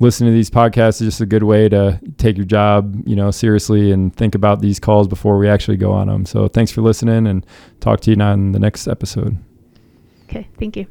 Listening 0.00 0.30
to 0.30 0.34
these 0.34 0.50
podcasts 0.50 1.00
is 1.00 1.08
just 1.08 1.20
a 1.20 1.26
good 1.26 1.44
way 1.44 1.68
to 1.68 2.00
take 2.18 2.36
your 2.36 2.46
job, 2.46 3.02
you 3.06 3.16
know, 3.16 3.30
seriously 3.30 3.92
and 3.92 4.14
think 4.14 4.34
about 4.34 4.60
these 4.60 4.80
calls 4.80 5.08
before 5.08 5.38
we 5.38 5.48
actually 5.48 5.76
go 5.76 5.92
on 5.92 6.08
them. 6.08 6.26
So 6.26 6.48
thanks 6.48 6.72
for 6.72 6.82
listening 6.82 7.26
and 7.26 7.46
talk 7.80 8.00
to 8.00 8.10
you 8.10 8.20
on 8.20 8.52
the 8.52 8.58
next 8.58 8.86
episode. 8.86 9.36
Okay, 10.24 10.48
thank 10.58 10.76
you. 10.76 10.86